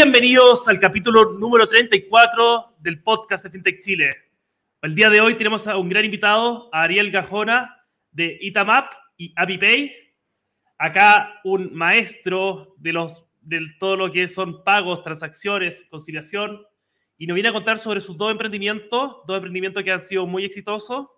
Bienvenidos 0.00 0.68
al 0.68 0.78
capítulo 0.78 1.32
número 1.32 1.68
34 1.68 2.76
del 2.78 3.02
podcast 3.02 3.42
de 3.42 3.50
FinTech 3.50 3.80
Chile. 3.80 4.16
El 4.80 4.94
día 4.94 5.10
de 5.10 5.20
hoy 5.20 5.34
tenemos 5.34 5.66
a 5.66 5.76
un 5.76 5.88
gran 5.88 6.04
invitado, 6.04 6.70
a 6.72 6.84
Ariel 6.84 7.10
Gajona 7.10 7.84
de 8.12 8.38
Itamap 8.40 8.92
y 9.16 9.34
ApiPay. 9.34 9.92
Acá 10.78 11.40
un 11.42 11.74
maestro 11.74 12.76
de, 12.78 12.92
los, 12.92 13.28
de 13.40 13.60
todo 13.80 13.96
lo 13.96 14.12
que 14.12 14.28
son 14.28 14.62
pagos, 14.62 15.02
transacciones, 15.02 15.84
conciliación, 15.90 16.62
y 17.16 17.26
nos 17.26 17.34
viene 17.34 17.48
a 17.48 17.52
contar 17.52 17.80
sobre 17.80 18.00
sus 18.00 18.16
dos 18.16 18.30
emprendimientos, 18.30 19.16
dos 19.26 19.36
emprendimientos 19.36 19.82
que 19.82 19.90
han 19.90 20.00
sido 20.00 20.28
muy 20.28 20.44
exitosos. 20.44 21.08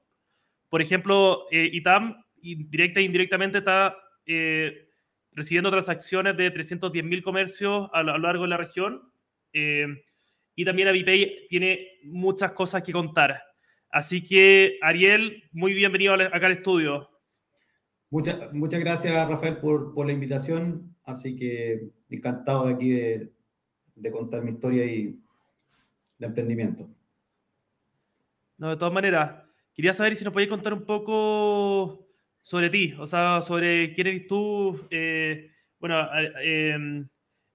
Por 0.70 0.81
ejemplo, 0.81 1.45
eh, 1.51 1.69
Itam, 1.70 2.25
directa 2.41 3.01
e 3.01 3.03
indirectamente, 3.03 3.58
está 3.58 3.95
eh, 4.25 4.89
recibiendo 5.33 5.70
transacciones 5.70 6.36
de 6.36 6.53
310.000 6.53 7.23
comercios 7.23 7.89
a, 7.92 8.03
lo 8.03 8.19
largo 8.19 8.45
de 8.45 8.48
la 8.48 8.56
región. 8.56 9.12
Eh, 9.53 9.86
y 10.55 10.64
también 10.64 10.89
Avipay 10.89 11.47
tiene 11.48 11.98
muchas 12.05 12.53
cosas 12.53 12.83
que 12.83 12.92
contar. 12.92 13.42
Así 13.91 14.27
que, 14.27 14.78
Ariel, 14.83 15.45
muy 15.53 15.73
bienvenido 15.75 16.14
acá 16.14 16.47
al 16.47 16.53
estudio. 16.53 17.08
Muchas, 18.11 18.53
muchas 18.53 18.81
gracias, 18.81 19.28
Rafael, 19.28 19.58
por, 19.58 19.95
por, 19.95 20.06
la 20.06 20.12
invitación. 20.12 20.97
Así 21.05 21.36
que 21.36 21.91
encantado 22.08 22.67
de 22.67 22.75
aquí 22.75 22.91
de, 22.91 23.33
de 23.95 24.12
contar 24.12 24.42
mi 24.42 24.53
historia 24.53 24.84
y 24.84 25.19
el 26.19 26.25
emprendimiento. 26.25 26.89
No, 28.58 28.68
de 28.68 28.77
todas 28.77 28.92
maneras, 28.92 29.42
quería 29.74 29.92
saber 29.92 30.14
si 30.17 30.24
nos 30.24 30.33
podías 30.33 30.51
contar 30.51 30.74
un 30.74 30.85
poco 30.85 32.10
sobre 32.42 32.70
ti, 32.70 32.95
o 32.98 33.06
sea, 33.06 33.40
sobre 33.42 33.92
quién 33.95 34.06
eres 34.06 34.27
tú. 34.27 34.80
Eh, 34.90 35.51
bueno, 35.78 36.08
eh, 36.42 37.05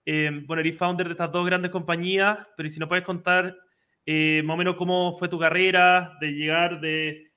eh, 0.05 0.41
bueno, 0.45 0.61
eres 0.61 0.77
founder 0.77 1.07
de 1.07 1.13
estas 1.13 1.31
dos 1.31 1.45
grandes 1.45 1.71
compañías, 1.71 2.37
pero 2.55 2.69
si 2.69 2.79
nos 2.79 2.89
puedes 2.89 3.05
contar 3.05 3.55
más 4.07 4.53
o 4.53 4.57
menos 4.57 4.75
cómo 4.75 5.17
fue 5.17 5.27
tu 5.27 5.39
carrera 5.39 6.15
de 6.21 6.27
llegar 6.27 6.79
de 6.79 7.31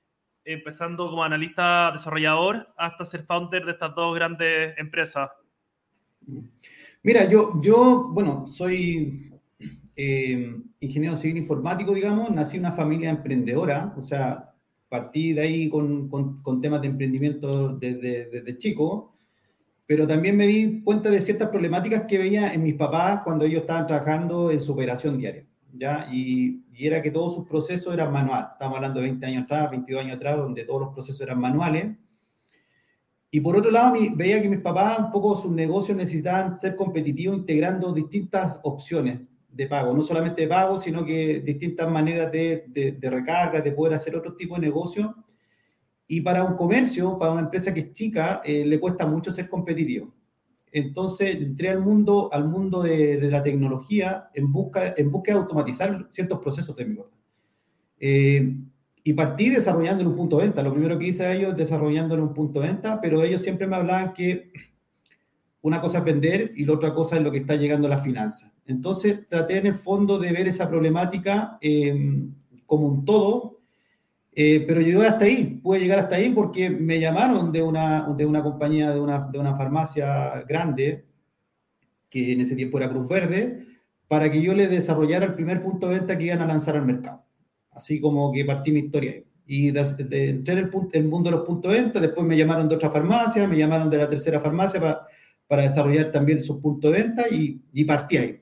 empezando 0.45 1.09
como 1.09 1.23
analista 1.23 1.89
desarrollador 1.91 2.71
hasta 2.77 3.05
ser 3.05 3.23
founder 3.23 3.65
de 3.65 3.71
estas 3.71 3.95
dos 3.95 4.13
grandes 4.13 4.77
empresas. 4.77 5.31
Mira, 7.01 7.27
yo, 7.27 7.59
yo 7.61 8.09
bueno, 8.11 8.45
soy 8.45 9.31
ingeniero 10.79 11.17
civil 11.17 11.37
informático, 11.37 11.93
digamos, 11.93 12.29
nací 12.29 12.57
en 12.57 12.65
una 12.65 12.71
familia 12.71 13.09
emprendedora, 13.09 13.93
o 13.97 14.01
sea, 14.01 14.49
partí 14.89 15.33
de 15.33 15.41
ahí 15.41 15.69
con, 15.69 16.09
con, 16.09 16.61
temas 16.61 16.81
de 16.81 16.87
emprendimiento 16.87 17.69
desde, 17.77 18.25
desde, 18.25 18.57
chico, 18.57 19.15
pero 19.85 20.07
también 20.07 20.35
me 20.35 20.47
di 20.47 20.81
cuenta 20.81 21.09
de 21.09 21.21
ciertas 21.21 21.49
problemáticas 21.49 22.05
que 22.05 22.17
veía 22.17 22.53
en 22.53 22.63
mis 22.63 22.73
papás 22.73 23.21
cuando 23.23 23.45
ellos 23.45 23.61
estaban 23.61 23.87
trabajando 23.87 24.51
en 24.51 24.59
su 24.59 24.73
operación 24.73 25.17
diaria, 25.17 25.45
¿ya? 25.73 26.09
Y, 26.11 26.65
era 26.81 27.01
que 27.01 27.11
todos 27.11 27.35
sus 27.35 27.45
procesos 27.45 27.93
eran 27.93 28.09
manuales. 28.13 28.51
Estamos 28.53 28.77
hablando 28.77 29.01
de 29.01 29.07
20 29.07 29.25
años 29.25 29.43
atrás, 29.43 29.69
22 29.69 30.01
años 30.01 30.15
atrás, 30.15 30.37
donde 30.37 30.63
todos 30.63 30.79
los 30.79 30.93
procesos 30.93 31.19
eran 31.19 31.37
manuales. 31.37 31.93
Y 33.29 33.41
por 33.41 33.57
otro 33.57 33.69
lado, 33.69 33.97
veía 34.15 34.41
que 34.41 34.47
mis 34.47 34.61
papás, 34.61 34.97
un 34.97 35.11
poco 35.11 35.35
sus 35.35 35.51
negocios 35.51 35.97
necesitaban 35.97 36.55
ser 36.55 36.77
competitivos 36.77 37.37
integrando 37.37 37.91
distintas 37.91 38.61
opciones 38.63 39.19
de 39.59 39.67
pago, 39.67 39.93
no 39.93 40.01
solamente 40.01 40.43
de 40.43 40.47
pago, 40.47 40.79
sino 40.79 41.03
que 41.03 41.41
distintas 41.41 41.91
maneras 41.91 42.31
de, 42.31 42.63
de, 42.67 43.09
recarga, 43.09 43.59
de 43.59 43.73
poder 43.73 43.93
hacer 43.93 44.15
otro 44.15 44.33
tipo 44.33 44.55
de 44.55 44.61
negocio. 44.61 45.13
Y 46.07 46.21
para 46.21 46.45
un 46.45 46.55
comercio, 46.55 47.19
para 47.19 47.33
una 47.33 47.41
empresa 47.41 47.73
que 47.73 47.81
es 47.81 47.91
chica, 47.91 48.41
eh, 48.45 48.63
le 48.63 48.79
cuesta 48.79 49.05
mucho 49.05 49.33
ser 49.33 49.49
competitivo. 49.49 50.13
Entonces 50.71 51.35
entré 51.35 51.69
al 51.69 51.81
mundo, 51.81 52.29
al 52.31 52.47
mundo 52.47 52.81
de, 52.81 53.17
de, 53.17 53.29
la 53.29 53.43
tecnología 53.43 54.29
en 54.33 54.49
busca, 54.49 54.93
en 54.95 55.11
busca 55.11 55.33
de 55.33 55.39
automatizar 55.39 56.07
ciertos 56.09 56.39
procesos 56.39 56.73
de 56.77 56.85
mi. 56.85 56.97
Eh, 57.99 58.55
y 59.03 59.13
partí 59.13 59.49
desarrollando 59.49 60.03
en 60.03 60.07
un 60.07 60.15
punto 60.15 60.37
de 60.37 60.43
venta. 60.43 60.63
Lo 60.63 60.71
primero 60.71 60.97
que 60.97 61.07
hice 61.07 61.25
a 61.25 61.33
ellos 61.33 61.53
desarrollando 61.53 62.15
en 62.15 62.21
un 62.21 62.33
punto 62.33 62.61
de 62.61 62.67
venta, 62.67 63.01
pero 63.01 63.23
ellos 63.23 63.41
siempre 63.41 63.67
me 63.67 63.75
hablaban 63.75 64.13
que 64.13 64.53
una 65.61 65.81
cosa 65.81 65.97
es 65.97 66.05
vender 66.05 66.53
y 66.55 66.63
la 66.63 66.75
otra 66.75 66.93
cosa 66.93 67.17
es 67.17 67.23
lo 67.23 67.31
que 67.31 67.39
está 67.39 67.55
llegando 67.55 67.87
a 67.87 67.89
las 67.89 68.03
finanzas. 68.03 68.53
Entonces 68.69 69.27
traté 69.27 69.57
en 69.57 69.65
el 69.65 69.75
fondo 69.75 70.19
de 70.19 70.31
ver 70.31 70.47
esa 70.47 70.69
problemática 70.69 71.57
eh, 71.59 71.91
como 72.67 72.85
un 72.85 73.03
todo, 73.03 73.61
eh, 74.31 74.63
pero 74.67 74.79
llegué 74.79 75.07
hasta 75.07 75.25
ahí, 75.25 75.59
pude 75.63 75.79
llegar 75.79 75.97
hasta 75.97 76.17
ahí 76.17 76.29
porque 76.29 76.69
me 76.69 76.99
llamaron 76.99 77.51
de 77.51 77.63
una, 77.63 78.07
de 78.15 78.27
una 78.27 78.43
compañía, 78.43 78.91
de 78.91 78.99
una, 78.99 79.27
de 79.27 79.39
una 79.39 79.55
farmacia 79.57 80.43
grande, 80.47 81.03
que 82.11 82.33
en 82.33 82.41
ese 82.41 82.55
tiempo 82.55 82.77
era 82.77 82.89
Cruz 82.89 83.09
Verde, 83.09 83.65
para 84.07 84.31
que 84.31 84.39
yo 84.39 84.53
le 84.53 84.67
desarrollara 84.67 85.25
el 85.25 85.33
primer 85.33 85.63
punto 85.63 85.89
de 85.89 85.97
venta 85.97 86.15
que 86.15 86.25
iban 86.25 86.41
a 86.41 86.45
lanzar 86.45 86.75
al 86.75 86.85
mercado. 86.85 87.25
Así 87.71 87.99
como 87.99 88.31
que 88.31 88.45
partí 88.45 88.71
mi 88.71 88.81
historia 88.81 89.13
ahí. 89.13 89.25
Y 89.47 89.71
de, 89.71 89.81
entré 90.29 90.53
en 90.53 90.59
el, 90.59 90.71
el, 90.93 91.05
mundo 91.05 91.31
de 91.31 91.37
los 91.37 91.45
puntos 91.45 91.71
de 91.71 91.81
venta, 91.81 91.99
después 91.99 92.25
me 92.25 92.37
llamaron 92.37 92.69
de 92.69 92.75
otra 92.75 92.91
farmacia, 92.91 93.47
me 93.47 93.57
llamaron 93.57 93.89
de 93.89 93.97
la 93.97 94.07
tercera 94.07 94.39
farmacia 94.39 94.79
para, 94.79 95.07
para 95.47 95.63
desarrollar 95.63 96.11
también 96.11 96.39
sus 96.39 96.57
puntos 96.57 96.91
de 96.91 97.01
venta 97.01 97.23
y, 97.31 97.59
y 97.73 97.83
partí 97.83 98.17
ahí. 98.17 98.39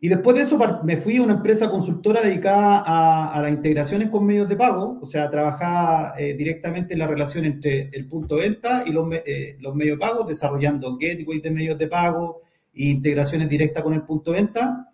Y 0.00 0.08
después 0.08 0.36
de 0.36 0.42
eso 0.42 0.58
me 0.84 0.96
fui 0.96 1.16
a 1.16 1.22
una 1.22 1.34
empresa 1.34 1.68
consultora 1.68 2.22
dedicada 2.22 2.84
a, 2.86 3.40
las 3.42 3.50
integraciones 3.50 4.10
con 4.10 4.24
medios 4.24 4.48
de 4.48 4.56
pago, 4.56 5.00
o 5.02 5.06
sea, 5.06 5.28
trabajaba 5.28 6.14
eh, 6.16 6.34
directamente 6.34 6.92
en 6.92 7.00
la 7.00 7.08
relación 7.08 7.44
entre 7.44 7.90
el 7.92 8.06
punto 8.06 8.36
de 8.36 8.42
venta 8.42 8.84
y 8.86 8.92
los, 8.92 9.08
eh, 9.12 9.58
medios 9.74 9.98
de 9.98 10.06
pago, 10.06 10.22
desarrollando 10.22 10.96
gateways 10.96 11.42
de 11.42 11.50
medios 11.50 11.78
de 11.78 11.88
pago 11.88 12.42
e 12.72 12.86
integraciones 12.86 13.48
directas 13.48 13.82
con 13.82 13.92
el 13.92 14.02
punto 14.02 14.30
de 14.30 14.36
venta, 14.36 14.88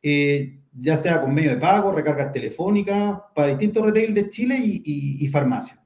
eh, 0.00 0.60
ya 0.74 0.96
sea 0.96 1.20
con 1.20 1.34
medios 1.34 1.54
de 1.54 1.60
pago, 1.60 1.90
recargas 1.90 2.30
telefónicas, 2.30 3.18
para 3.34 3.48
distintos 3.48 3.84
retail 3.84 4.14
de 4.14 4.28
Chile 4.28 4.56
y, 4.62 4.76
y, 4.84 5.24
y 5.24 5.28
farmacia. 5.28 5.82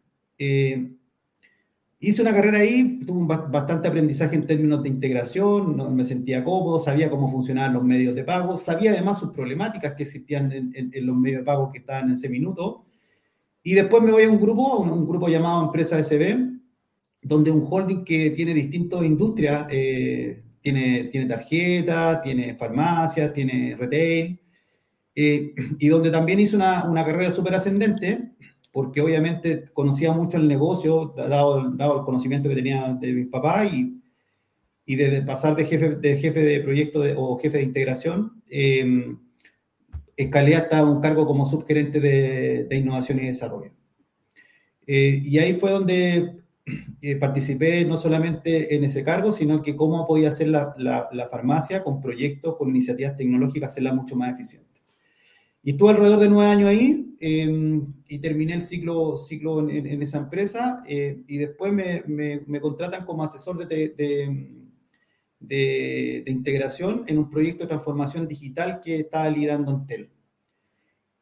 Hice 2.06 2.20
una 2.20 2.34
carrera 2.34 2.58
ahí, 2.58 3.00
tuve 3.06 3.34
bastante 3.48 3.88
aprendizaje 3.88 4.36
en 4.36 4.46
términos 4.46 4.82
de 4.82 4.90
integración, 4.90 5.96
me 5.96 6.04
sentía 6.04 6.44
cómodo, 6.44 6.78
sabía 6.78 7.08
cómo 7.08 7.30
funcionaban 7.30 7.72
los 7.72 7.82
medios 7.82 8.14
de 8.14 8.22
pago, 8.24 8.58
sabía 8.58 8.90
además 8.90 9.20
sus 9.20 9.30
problemáticas 9.30 9.94
que 9.94 10.02
existían 10.02 10.52
en, 10.52 11.06
los 11.06 11.16
medios 11.16 11.40
de 11.40 11.44
pago 11.46 11.70
que 11.70 11.78
estaban 11.78 12.08
en 12.08 12.12
ese 12.12 12.28
minuto. 12.28 12.84
Y 13.62 13.72
después 13.72 14.02
me 14.02 14.12
voy 14.12 14.24
a 14.24 14.28
un 14.28 14.38
grupo, 14.38 14.80
un, 14.80 15.08
grupo 15.08 15.28
llamado 15.28 15.64
Empresa 15.64 15.98
SB, 16.04 16.36
donde 17.22 17.50
un 17.50 17.66
holding 17.70 18.04
que 18.04 18.32
tiene 18.32 18.52
distintas 18.52 19.02
industrias, 19.02 19.66
eh, 19.70 20.42
tiene, 20.60 21.04
tiene 21.04 21.26
tarjeta, 21.26 22.20
tiene 22.20 22.54
farmacia, 22.54 23.32
tiene 23.32 23.76
retail, 23.78 24.38
eh, 25.14 25.54
y 25.78 25.88
donde 25.88 26.10
también 26.10 26.38
hice 26.38 26.54
una, 26.54 26.84
una 26.84 27.02
carrera 27.02 27.30
súper 27.30 27.54
ascendente, 27.54 28.34
porque 28.74 29.00
obviamente 29.00 29.66
conocía 29.72 30.12
mucho 30.12 30.36
el 30.36 30.48
negocio, 30.48 31.14
dado, 31.16 31.60
el 31.60 32.04
conocimiento 32.04 32.48
que 32.48 32.56
tenía 32.56 32.92
de 33.00 33.12
mi 33.12 33.24
papá 33.26 33.64
y, 33.66 34.02
y 34.84 34.96
de 34.96 35.22
pasar 35.22 35.54
de 35.54 35.64
jefe 35.64 35.90
de, 35.90 36.16
jefe 36.16 36.40
de 36.40 36.58
proyecto 36.58 37.00
o 37.16 37.38
jefe 37.38 37.58
de 37.58 37.62
integración, 37.62 38.42
eh, 38.50 39.14
escalé 40.16 40.56
hasta 40.56 40.84
un 40.84 41.00
cargo 41.00 41.24
como 41.24 41.46
subgerente 41.46 42.00
de, 42.00 42.66
innovación 42.76 43.20
y 43.20 43.26
desarrollo. 43.26 43.70
Eh, 44.88 45.22
y 45.24 45.38
ahí 45.38 45.54
fue 45.54 45.70
donde 45.70 46.38
eh, 47.00 47.14
participé 47.14 47.84
no 47.84 47.96
solamente 47.96 48.74
en 48.74 48.82
ese 48.82 49.04
cargo, 49.04 49.30
sino 49.30 49.62
que 49.62 49.76
cómo 49.76 50.04
podía 50.04 50.30
hacer 50.30 50.48
la, 50.48 50.74
la 50.76 51.28
farmacia 51.28 51.84
con 51.84 52.00
proyectos, 52.00 52.56
con 52.56 52.70
iniciativas 52.70 53.16
tecnológicas, 53.16 53.70
hacerla 53.70 53.92
mucho 53.92 54.16
más 54.16 54.32
eficiente. 54.32 54.63
Y 55.64 55.70
estuve 55.70 55.90
alrededor 55.92 56.20
de 56.20 56.28
nueve 56.28 56.50
años 56.50 56.68
ahí 56.68 57.16
em, 57.20 57.94
y 58.06 58.18
terminé 58.18 58.52
el 58.52 58.60
ciclo, 58.60 59.16
ciclo 59.16 59.66
en, 59.66 60.02
esa 60.02 60.18
empresa 60.18 60.84
eh, 60.86 61.24
y 61.26 61.38
después 61.38 61.72
me, 61.72 62.04
me, 62.06 62.60
contratan 62.60 63.06
como 63.06 63.24
asesor 63.24 63.66
de, 63.66 63.88
de, 63.88 64.52
de, 65.40 66.24
integración 66.26 67.04
en 67.06 67.16
un 67.16 67.30
proyecto 67.30 67.64
de 67.64 67.68
transformación 67.68 68.28
digital 68.28 68.78
que 68.84 69.00
estaba 69.00 69.30
liderando 69.30 69.72
Entel. 69.72 70.10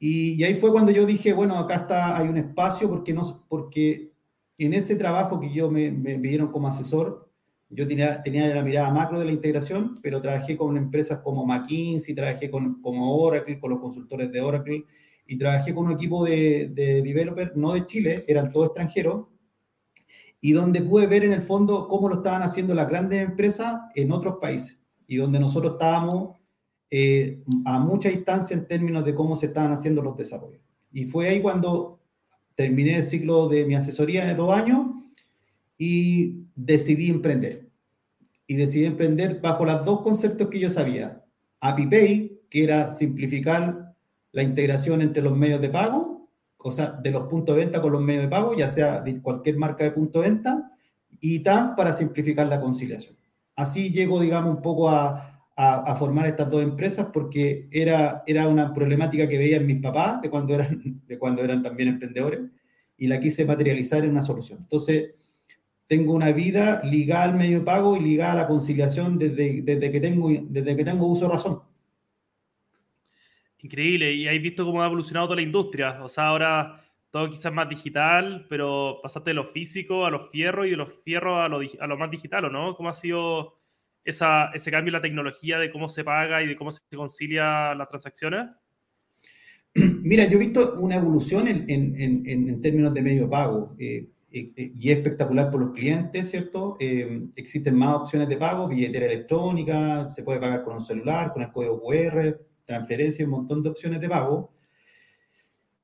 Y, 0.01 0.33
y, 0.33 0.43
ahí 0.43 0.57
fue 0.57 0.73
cuando 0.73 0.91
yo 0.91 1.07
dije, 1.07 1.33
bueno, 1.33 1.57
acá 1.57 1.77
está, 1.77 2.19
hay 2.19 2.27
un 2.27 2.37
espacio 2.37 2.89
porque, 2.89 3.13
no, 3.13 3.23
porque 3.49 4.11
en 4.59 4.75
ese 4.75 4.97
trabajo 4.97 5.39
que 5.39 5.55
yo 5.55 5.71
me, 5.71 5.93
me, 5.93 6.19
me 6.19 6.29
dieron 6.29 6.51
como 6.51 6.67
asesor, 6.67 7.32
yo 7.75 7.89
tenía, 7.89 8.23
tenía 8.23 8.55
la 8.55 8.63
mirada 8.63 8.91
macro 8.93 9.19
de 9.19 9.25
la 9.25 9.33
integración, 9.33 9.99
pero 10.03 10.21
trabajé 10.21 10.57
con 10.57 10.77
empresas 10.77 11.21
como 11.21 11.47
McKinsey, 11.47 12.15
trabajé 12.15 12.51
con 12.51 12.81
como 12.83 13.17
Oracle, 13.17 13.59
con 13.59 13.71
los 13.71 13.81
consultores 13.81 14.31
de 14.31 14.41
Oracle, 14.41 14.85
y 15.27 15.39
trabajé 15.39 15.75
con 15.75 15.87
un 15.87 15.93
equipo 15.93 16.25
de, 16.25 16.71
de 16.75 17.03
developers, 17.03 17.57
no 17.57 17.73
de 17.73 17.87
Chile, 17.87 18.25
eran 18.29 18.53
todos 18.53 18.67
extranjeros, 18.67 19.27
y 20.41 20.53
donde 20.53 20.83
pude 20.83 21.07
ver 21.07 21.25
en 21.25 21.33
el 21.33 21.43
fondo 21.43 21.89
cómo 21.89 22.09
lo 22.09 22.17
estaban 22.17 22.43
haciendo 22.43 22.75
las 22.75 22.89
grandes 22.89 23.23
empresas 23.23 23.81
en 23.95 24.13
otros 24.13 24.37
países, 24.41 24.81
y 25.07 25.17
donde 25.17 25.41
nosotros 25.41 25.73
estábamos 25.73 26.37
eh, 26.91 27.43
a 27.65 27.79
mucha 27.79 28.11
distancia 28.11 28.55
en 28.55 28.67
términos 28.67 29.03
de 29.03 29.15
cómo 29.15 29.35
se 29.35 29.47
estaban 29.47 29.73
haciendo 29.73 30.03
los 30.03 30.15
desarrollos. 30.15 30.61
Y 30.93 31.07
fue 31.07 31.29
ahí 31.29 31.41
cuando 31.41 32.01
terminé 32.55 32.97
el 32.97 33.05
ciclo 33.05 33.49
de 33.49 33.65
mi 33.65 33.75
asesoría 33.75 34.27
de 34.27 34.35
dos 34.35 34.55
años 34.55 34.89
y 35.79 36.42
decidí 36.55 37.11
emprender. 37.11 37.69
Y 38.47 38.57
decidí 38.57 38.85
emprender 38.85 39.41
bajo 39.41 39.65
los 39.65 39.85
dos 39.85 40.03
conceptos 40.03 40.49
que 40.49 40.61
yo 40.61 40.71
sabía. 40.71 41.25
ApiPay, 41.61 42.41
que 42.51 42.65
era 42.65 42.91
simplificar 42.91 43.95
la 44.33 44.43
integración 44.43 45.01
entre 45.03 45.23
los 45.23 45.37
medios 45.37 45.61
de 45.61 45.69
pago, 45.69 46.29
o 46.59 46.71
sea, 46.71 46.93
de 46.93 47.11
los 47.11 47.29
puntos 47.29 47.57
de 47.57 47.65
venta 47.65 47.81
con 47.81 47.93
los 47.93 48.03
medios 48.03 48.25
de 48.25 48.29
pago, 48.29 48.57
ya 48.57 48.69
sea 48.69 49.01
de 49.01 49.21
cualquier 49.21 49.57
marca 49.57 49.85
de 49.85 49.91
punto 49.91 50.21
de 50.21 50.31
venta, 50.31 50.71
y 51.21 51.41
TAM 51.41 51.75
para 51.75 51.93
simplificar 51.93 52.47
la 52.47 52.61
conciliación. 52.61 53.17
Así 53.55 53.93
llego, 53.93 54.21
digamos, 54.21 54.57
un 54.57 54.63
poco 54.63 54.91
a, 54.91 55.29
formar 55.97 56.27
estas 56.27 56.51
dos 56.51 56.63
empresas 56.63 57.09
porque 57.13 57.69
era, 57.71 58.25
era 58.27 58.49
una 58.49 58.75
problemática 58.75 59.29
que 59.29 59.39
veían 59.39 59.65
mis 59.65 59.81
papás 59.81 60.21
de 60.21 60.29
cuando, 60.29 60.55
eran, 60.55 61.03
de 61.07 61.19
cuando 61.19 61.45
eran 61.45 61.63
también 61.63 61.91
emprendedores 61.91 62.41
y 62.97 63.07
la 63.07 63.21
quise 63.21 63.45
materializar 63.45 64.03
en 64.03 64.11
una 64.11 64.23
solución. 64.23 64.61
Entonces, 64.63 65.13
tengo 65.87 66.15
una 66.15 66.33
vida 66.33 66.81
ligada 66.85 67.25
al 67.25 67.35
medio 67.35 67.59
de 67.61 67.65
pago 67.65 67.97
y 67.97 68.01
ligada 68.01 68.33
a 68.33 68.37
la 68.37 68.47
conciliación 68.47 69.19
desde, 69.19 69.63
desde, 69.63 69.93
que, 69.93 70.01
tengo, 70.01 70.31
desde 70.31 70.77
que 70.77 70.85
tengo 70.85 71.07
uso 71.07 71.27
de 71.27 71.33
razón. 71.33 71.63
Increíble, 73.59 74.13
y 74.13 74.27
has 74.27 74.43
visto 74.43 74.65
cómo 74.65 74.83
ha 74.83 74.87
evolucionado 74.87 75.29
toda 75.29 75.37
la 75.37 75.43
industria. 75.43 76.03
O 76.03 76.09
sea, 76.09 76.29
ahora 76.29 76.83
todo 77.11 77.29
quizás 77.29 77.53
más 77.53 77.69
digital, 77.69 78.47
pero 78.49 79.01
pasaste 79.03 79.31
de 79.31 79.35
lo 79.35 79.45
físico 79.45 80.07
a 80.07 80.11
los 80.11 80.31
fierros 80.31 80.67
y 80.67 80.71
de 80.71 80.77
los 80.77 80.95
fierros 81.05 81.39
a 81.39 81.49
lo, 81.49 81.61
a 81.61 81.87
lo 81.87 81.99
más 81.99 82.11
digital, 82.11 82.47
¿o 82.47 82.51
no? 82.51 82.75
¿Cómo 82.75 82.89
ha 82.89 82.95
sido 82.95 83.59
esa, 84.05 84.51
ese 84.55 84.71
cambio 84.71 84.89
en 84.89 84.95
la 84.95 85.03
tecnología 85.03 85.59
de 85.59 85.71
cómo 85.71 85.89
se 85.89 86.05
paga 86.05 86.43
y 86.43 86.49
de 86.49 86.57
cómo 86.57 86.73
se 86.73 86.81
concilia 86.95 87.75
las 87.75 87.89
transacciones? 87.89 88.49
Mira, 89.75 90.25
yo 90.25 90.37
he 90.37 90.41
visto 90.41 90.81
una 90.81 90.97
evolución 90.97 91.49
en, 91.49 91.69
en, 91.69 92.27
en, 92.27 92.61
términos 92.61 92.93
de 92.95 93.03
medio 93.03 93.29
pago 93.29 93.77
eh, 93.79 94.09
y 94.33 94.91
es 94.91 94.97
espectacular 94.97 95.51
por 95.51 95.61
los 95.61 95.73
clientes, 95.73 96.31
¿cierto? 96.31 96.77
existen 97.37 97.75
más 97.75 97.95
opciones 97.95 98.29
de 98.29 98.37
pago, 98.37 98.69
billetera 98.69 99.07
electrónica, 99.07 100.09
se 100.11 100.23
puede 100.23 100.41
pagar 100.41 100.65
con 100.65 100.75
un 100.75 100.81
celular, 100.81 101.33
con 101.33 101.43
el 101.43 101.53
código 101.53 101.81
QR, 101.83 102.41
transferencia, 102.65 103.25
un 103.25 103.31
montón 103.31 103.63
de 103.63 103.69
opciones 103.69 104.01
de 104.01 104.09
pago. 104.09 104.53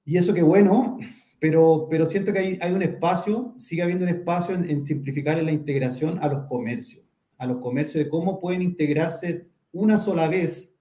Y 0.04 0.16
eso 0.16 0.32
qué 0.32 0.42
bueno, 0.42 0.98
pero, 1.38 1.86
pero 1.90 2.06
siento 2.06 2.32
que 2.32 2.38
hay, 2.38 2.58
hay 2.60 2.72
un 2.72 2.82
espacio, 2.82 3.54
sigue 3.58 3.82
habiendo 3.82 4.04
un 4.04 4.10
espacio 4.10 4.54
en, 4.54 4.82
simplificar 4.82 5.42
la 5.42 5.52
integración 5.52 6.18
a 6.22 6.28
los 6.28 6.46
comercios 6.46 7.04
a 7.38 7.46
los 7.46 7.58
comercios 7.58 8.04
de 8.04 8.10
cómo 8.10 8.38
pueden 8.38 8.62
integrarse 8.62 9.46
una 9.72 9.96
sola 9.96 10.28
vez 10.28 10.74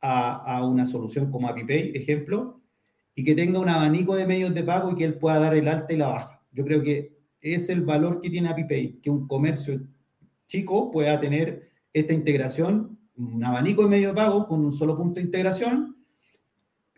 a, 0.00 0.64
una 0.66 0.86
solución 0.86 1.30
como 1.30 1.48
ApiPay, 1.48 1.92
ejemplo, 1.96 2.60
y 3.14 3.24
que 3.24 3.34
tenga 3.34 3.58
un 3.58 3.68
abanico 3.68 4.14
de 4.14 4.26
medios 4.26 4.54
de 4.54 4.62
pago 4.62 4.92
y 4.92 4.96
que 4.96 5.04
él 5.04 5.18
pueda 5.18 5.38
dar 5.38 5.56
el 5.56 5.66
alta 5.66 5.92
y 5.92 5.96
la 5.96 6.08
baja. 6.08 6.42
Yo 6.52 6.64
creo 6.64 6.82
que 6.82 7.13
es 7.44 7.68
el 7.68 7.82
valor 7.82 8.20
que 8.20 8.30
tiene 8.30 8.48
ApiPay, 8.48 9.00
que 9.02 9.10
un 9.10 9.28
comercio 9.28 9.80
chico 10.46 10.90
pueda 10.90 11.20
tener 11.20 11.68
esta 11.92 12.12
integración, 12.12 12.98
un 13.16 13.44
abanico 13.44 13.82
de 13.82 13.88
medios 13.88 14.12
de 14.12 14.16
pago 14.16 14.46
con 14.46 14.64
un 14.64 14.72
solo 14.72 14.96
punto 14.96 15.16
de 15.16 15.26
integración, 15.26 15.96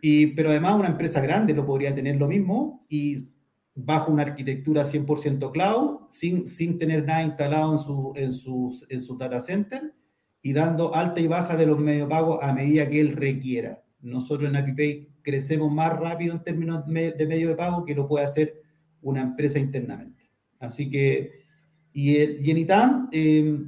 y, 0.01 0.29
pero 0.29 0.51
además 0.51 0.77
una 0.77 0.89
empresa 0.89 1.21
grande 1.21 1.53
lo 1.53 1.67
podría 1.67 1.95
tener 1.95 2.17
lo 2.17 2.29
mismo 2.29 2.87
y 2.89 3.29
bajo 3.75 4.13
una 4.13 4.23
arquitectura 4.23 4.85
100% 4.85 5.51
cloud, 5.51 6.01
sin, 6.09 6.47
sin 6.47 6.79
tener 6.79 7.05
nada 7.05 7.23
instalado 7.23 7.73
en 7.73 7.79
su, 7.79 8.13
en, 8.17 8.33
sus, 8.33 8.87
en 8.89 9.01
su 9.01 9.17
data 9.17 9.41
center 9.41 9.95
y 10.43 10.53
dando 10.53 10.95
alta 10.95 11.21
y 11.21 11.27
baja 11.27 11.57
de 11.57 11.67
los 11.67 11.79
medios 11.79 12.09
pagos 12.09 12.39
a 12.41 12.53
medida 12.53 12.89
que 12.89 13.01
él 13.01 13.13
requiera. 13.13 13.83
Nosotros 14.01 14.49
en 14.49 14.57
ApiPay 14.57 15.09
crecemos 15.23 15.73
más 15.73 15.99
rápido 15.99 16.35
en 16.35 16.45
términos 16.45 16.87
de 16.87 17.27
medio 17.27 17.49
de 17.49 17.57
pago 17.57 17.85
que 17.85 17.95
lo 17.95 18.07
puede 18.07 18.25
hacer 18.25 18.63
una 19.03 19.23
empresa 19.23 19.59
internamente. 19.59 20.26
Así 20.59 20.91
que, 20.91 21.45
y, 21.93 22.17
y 22.19 22.51
en 22.51 23.09
eh, 23.13 23.59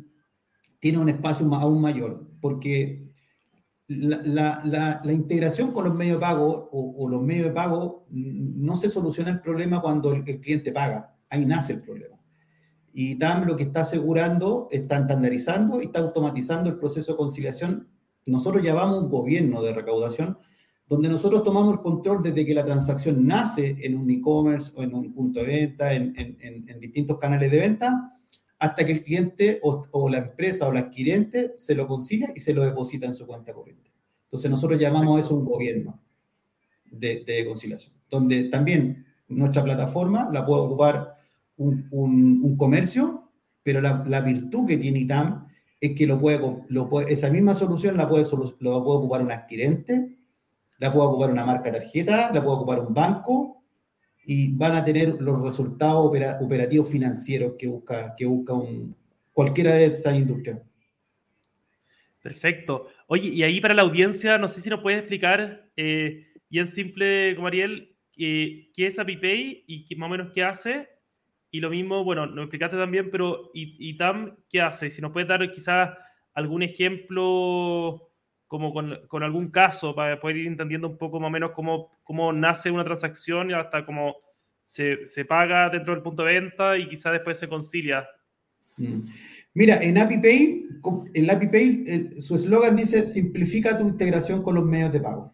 tiene 0.78 0.98
un 0.98 1.08
espacio 1.08 1.52
aún 1.54 1.80
mayor, 1.80 2.26
porque 2.40 3.08
la, 3.88 5.00
integración 5.04 5.72
con 5.72 5.84
los 5.86 5.94
medios 5.94 6.16
de 6.16 6.20
pago 6.20 6.68
o, 6.72 7.08
los 7.08 7.22
medios 7.22 7.46
de 7.46 7.52
pago 7.52 8.06
no 8.10 8.76
se 8.76 8.88
soluciona 8.88 9.30
el 9.30 9.40
problema 9.40 9.80
cuando 9.80 10.12
el, 10.12 10.24
cliente 10.40 10.72
paga. 10.72 11.14
Ahí 11.30 11.44
nace 11.44 11.74
el 11.74 11.80
problema. 11.80 12.16
Y 12.92 13.16
TAM 13.16 13.46
lo 13.46 13.56
que 13.56 13.64
está 13.64 13.80
asegurando, 13.80 14.68
está 14.70 14.98
estandarizando 14.98 15.80
y 15.80 15.86
está 15.86 16.00
automatizando 16.00 16.70
el 16.70 16.78
proceso 16.78 17.12
de 17.12 17.18
conciliación. 17.18 17.88
Nosotros 18.26 18.62
llamamos 18.62 19.02
un 19.02 19.08
gobierno 19.08 19.62
de 19.62 19.72
recaudación, 19.72 20.38
donde 20.88 21.08
nosotros 21.08 21.42
tomamos 21.42 21.74
el 21.74 21.80
control 21.80 22.22
desde 22.22 22.46
que 22.46 22.54
la 22.54 22.64
transacción 22.64 23.26
nace 23.26 23.76
en 23.80 23.96
un 23.96 24.10
e-commerce 24.10 24.72
o 24.74 24.82
en 24.82 24.94
un 24.94 25.12
punto 25.12 25.40
de 25.40 25.46
venta, 25.46 25.92
en, 25.92 26.14
en, 26.16 26.64
en 26.68 26.80
distintos 26.80 27.18
canales 27.18 27.50
de 27.50 27.58
venta, 27.58 28.10
hasta 28.58 28.84
que 28.84 28.92
el 28.92 29.02
cliente 29.02 29.60
o, 29.62 30.08
la 30.08 30.18
empresa 30.18 30.66
o 30.66 30.72
el 30.72 30.78
adquirente 30.78 31.52
se 31.56 31.74
lo 31.74 31.86
concilia 31.86 32.32
y 32.34 32.40
se 32.40 32.52
lo 32.52 32.64
deposita 32.64 33.06
en 33.06 33.14
su 33.14 33.26
cuenta 33.26 33.52
corriente. 33.52 33.90
Entonces 34.24 34.50
nosotros 34.50 34.80
llamamos 34.80 35.20
eso 35.20 35.36
un 35.36 35.44
gobierno 35.44 36.00
de, 36.90 37.44
conciliación, 37.46 37.94
donde 38.10 38.44
también 38.44 39.06
nuestra 39.28 39.62
plataforma 39.62 40.28
la 40.32 40.44
puede 40.44 40.62
ocupar 40.62 41.18
un, 41.56 42.56
comercio, 42.58 43.30
pero 43.62 43.80
la, 43.80 44.20
virtud 44.20 44.66
que 44.66 44.78
tiene 44.78 45.00
ITAM 45.00 45.46
es 45.80 45.94
que 45.94 46.06
lo 46.06 46.18
puede, 46.18 46.40
lo 46.68 46.88
puede, 46.88 47.12
esa 47.12 47.30
misma 47.30 47.54
solución 47.54 47.96
la 47.96 48.08
puede, 48.08 48.24
lo 48.58 48.84
puede 48.84 48.98
ocupar 48.98 49.22
un 49.22 49.30
adquirente, 49.30 50.17
la 50.78 50.92
puede 50.92 51.08
ocupar 51.08 51.30
una 51.30 51.44
marca 51.44 51.70
tarjeta, 51.70 52.32
la 52.32 52.42
puede 52.42 52.56
ocupar 52.56 52.80
un 52.80 52.94
banco, 52.94 53.58
y 54.24 54.52
van 54.52 54.74
a 54.74 54.84
tener 54.84 55.16
los 55.20 55.40
resultados 55.42 56.12
operativos 56.40 56.90
financieros 56.90 57.54
que 57.58 57.66
busca, 57.66 58.14
que 58.14 58.26
busca 58.26 58.52
un, 58.52 58.94
cualquiera 59.32 59.72
de 59.72 59.86
esas 59.86 60.14
industrias. 60.16 60.60
Perfecto. 62.20 62.88
Oye, 63.06 63.28
y 63.28 63.42
ahí 63.42 63.60
para 63.60 63.72
la 63.72 63.82
audiencia, 63.82 64.36
no 64.36 64.48
sé 64.48 64.60
si 64.60 64.68
nos 64.68 64.80
puedes 64.80 64.98
explicar, 64.98 65.70
eh, 65.76 66.26
bien 66.50 66.66
simple 66.66 67.34
como 67.36 67.46
Ariel, 67.46 67.96
eh, 68.18 68.70
qué 68.74 68.86
es 68.86 68.98
ApiPay 68.98 69.64
y 69.66 69.86
qué, 69.86 69.96
más 69.96 70.08
o 70.08 70.10
menos 70.10 70.32
qué 70.34 70.42
hace. 70.42 70.88
Y 71.50 71.60
lo 71.60 71.70
mismo, 71.70 72.04
bueno, 72.04 72.26
nos 72.26 72.44
explicaste 72.44 72.76
también, 72.76 73.10
pero 73.10 73.50
¿y, 73.54 73.96
TAM 73.96 74.36
qué 74.50 74.60
hace? 74.60 74.90
Si 74.90 75.00
nos 75.00 75.12
puedes 75.12 75.28
dar 75.28 75.50
quizás 75.52 75.96
algún 76.34 76.62
ejemplo 76.62 78.07
como 78.48 78.72
con, 78.72 79.22
algún 79.22 79.50
caso 79.50 79.94
para 79.94 80.18
poder 80.18 80.38
ir 80.38 80.46
entendiendo 80.46 80.88
un 80.88 80.96
poco 80.96 81.20
más 81.20 81.28
o 81.28 81.30
menos 81.30 81.52
cómo, 81.52 81.90
cómo 82.02 82.32
nace 82.32 82.70
una 82.70 82.84
transacción 82.84 83.50
y 83.50 83.54
hasta 83.54 83.84
cómo 83.84 84.16
se, 84.62 85.06
se, 85.06 85.24
paga 85.24 85.68
dentro 85.68 85.94
del 85.94 86.02
punto 86.02 86.24
de 86.24 86.34
venta 86.34 86.76
y 86.76 86.88
quizás 86.88 87.12
después 87.12 87.38
se 87.38 87.48
concilia. 87.48 88.08
Mm. 88.78 89.02
Mira, 89.54 89.82
en 89.82 89.98
ApiPay, 89.98 90.66
en 91.14 91.30
ApiPay 91.30 92.20
su 92.20 92.34
eslogan 92.34 92.76
dice 92.76 93.06
simplifica 93.06 93.76
tu 93.76 93.86
integración 93.86 94.42
con 94.42 94.54
los 94.54 94.64
medios 94.64 94.92
de 94.92 95.00
pago 95.00 95.32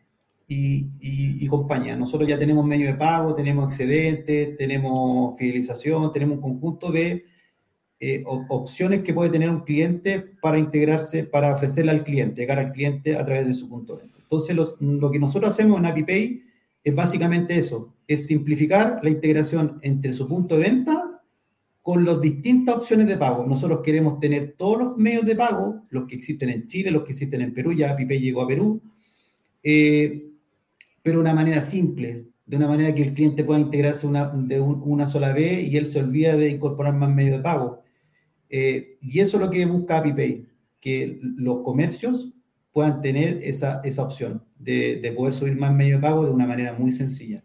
y, 0.48 0.88
y, 1.00 1.46
compañía. 1.46 1.96
Nosotros 1.96 2.28
ya 2.28 2.38
tenemos 2.38 2.64
medios 2.66 2.92
de 2.92 2.98
pago, 2.98 3.34
tenemos 3.34 3.66
excedente, 3.66 4.54
tenemos 4.58 5.36
fidelización, 5.38 6.12
tenemos 6.12 6.36
un 6.36 6.42
conjunto 6.42 6.90
de 6.90 7.24
eh, 8.06 8.22
opciones 8.26 9.02
que 9.02 9.14
puede 9.14 9.30
tener 9.30 9.48
un 9.48 9.60
cliente 9.60 10.20
para 10.42 10.58
integrarse, 10.58 11.24
para 11.24 11.54
ofrecerle 11.54 11.90
al 11.90 12.04
cliente, 12.04 12.42
llegar 12.42 12.58
al 12.58 12.70
cliente 12.70 13.16
a 13.16 13.24
través 13.24 13.46
de 13.46 13.54
su 13.54 13.66
punto 13.66 13.94
de 13.96 14.02
venta. 14.02 14.18
Entonces, 14.20 14.54
lo 14.78 15.10
que 15.10 15.18
nosotros 15.18 15.48
hacemos 15.50 15.78
en 15.78 15.86
ApiPay 15.86 16.42
es 16.84 16.94
básicamente 16.94 17.56
eso, 17.56 17.94
es 18.06 18.26
simplificar 18.26 19.00
la 19.02 19.08
integración 19.08 19.78
entre 19.80 20.12
su 20.12 20.28
punto 20.28 20.58
de 20.58 20.64
venta 20.64 21.22
con 21.80 22.04
las 22.04 22.20
distintas 22.20 22.76
opciones 22.76 23.06
de 23.06 23.16
pago. 23.16 23.46
Nosotros 23.46 23.80
queremos 23.82 24.20
tener 24.20 24.54
todos 24.58 24.78
los 24.78 24.96
medios 24.98 25.24
de 25.24 25.36
pago, 25.36 25.86
los 25.88 26.06
que 26.06 26.16
existen 26.16 26.50
en 26.50 26.66
Chile, 26.66 26.90
los 26.90 27.04
que 27.04 27.12
existen 27.12 27.40
en 27.40 27.54
Perú, 27.54 27.72
ya 27.72 27.92
ApiPay 27.92 28.20
llegó 28.20 28.42
a 28.42 28.48
Perú, 28.48 28.82
eh, 29.62 30.30
pero 31.02 31.18
de 31.18 31.22
una 31.22 31.32
manera 31.32 31.62
simple, 31.62 32.26
de 32.44 32.56
una 32.58 32.68
manera 32.68 32.94
que 32.94 33.02
el 33.02 33.14
cliente 33.14 33.44
pueda 33.44 33.60
integrarse 33.60 34.06
una, 34.06 34.28
de 34.28 34.60
una 34.60 35.06
sola 35.06 35.32
vez 35.32 35.66
y 35.66 35.78
él 35.78 35.86
se 35.86 36.00
olvida 36.00 36.36
de 36.36 36.50
incorporar 36.50 36.92
más 36.94 37.08
medios 37.14 37.38
de 37.38 37.42
pago. 37.42 37.83
Eh, 38.48 38.98
y 39.00 39.20
eso 39.20 39.36
es 39.36 39.42
lo 39.42 39.50
que 39.50 39.66
busca 39.66 39.98
ApiPay, 39.98 40.46
que 40.80 41.18
los 41.20 41.60
comercios 41.62 42.32
puedan 42.72 43.00
tener 43.00 43.38
esa, 43.42 43.80
esa 43.84 44.02
opción 44.02 44.44
de, 44.58 44.96
de, 45.00 45.12
poder 45.12 45.32
subir 45.32 45.56
más 45.56 45.72
medios 45.72 46.00
de 46.00 46.06
pago 46.06 46.24
de 46.24 46.30
una 46.30 46.46
manera 46.46 46.72
muy 46.72 46.92
sencilla. 46.92 47.42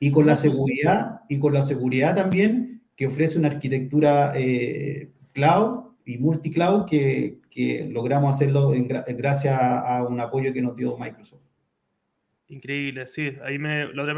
Y 0.00 0.10
con 0.10 0.26
la 0.26 0.36
seguridad, 0.36 1.20
y 1.28 1.38
con 1.38 1.54
la 1.54 1.62
seguridad 1.62 2.14
también 2.14 2.82
que 2.98 3.06
ofrece 3.06 3.38
una 3.38 3.48
arquitectura 3.48 4.32
eh, 4.34 5.12
cloud 5.32 5.92
y 6.04 6.18
multi-cloud 6.18 6.84
que, 6.84 7.38
que, 7.48 7.88
logramos 7.88 8.34
hacerlo 8.34 8.72
gracias 9.16 9.56
a, 9.56 10.02
un 10.02 10.18
apoyo 10.20 10.52
que 10.52 10.60
nos 10.60 10.74
dio 10.74 10.98
Microsoft. 10.98 11.42
Increíble, 12.48 13.06
sí. 13.06 13.32
Ahí 13.44 13.58
me 13.58 13.86
lo 13.86 14.02
habría 14.02 14.14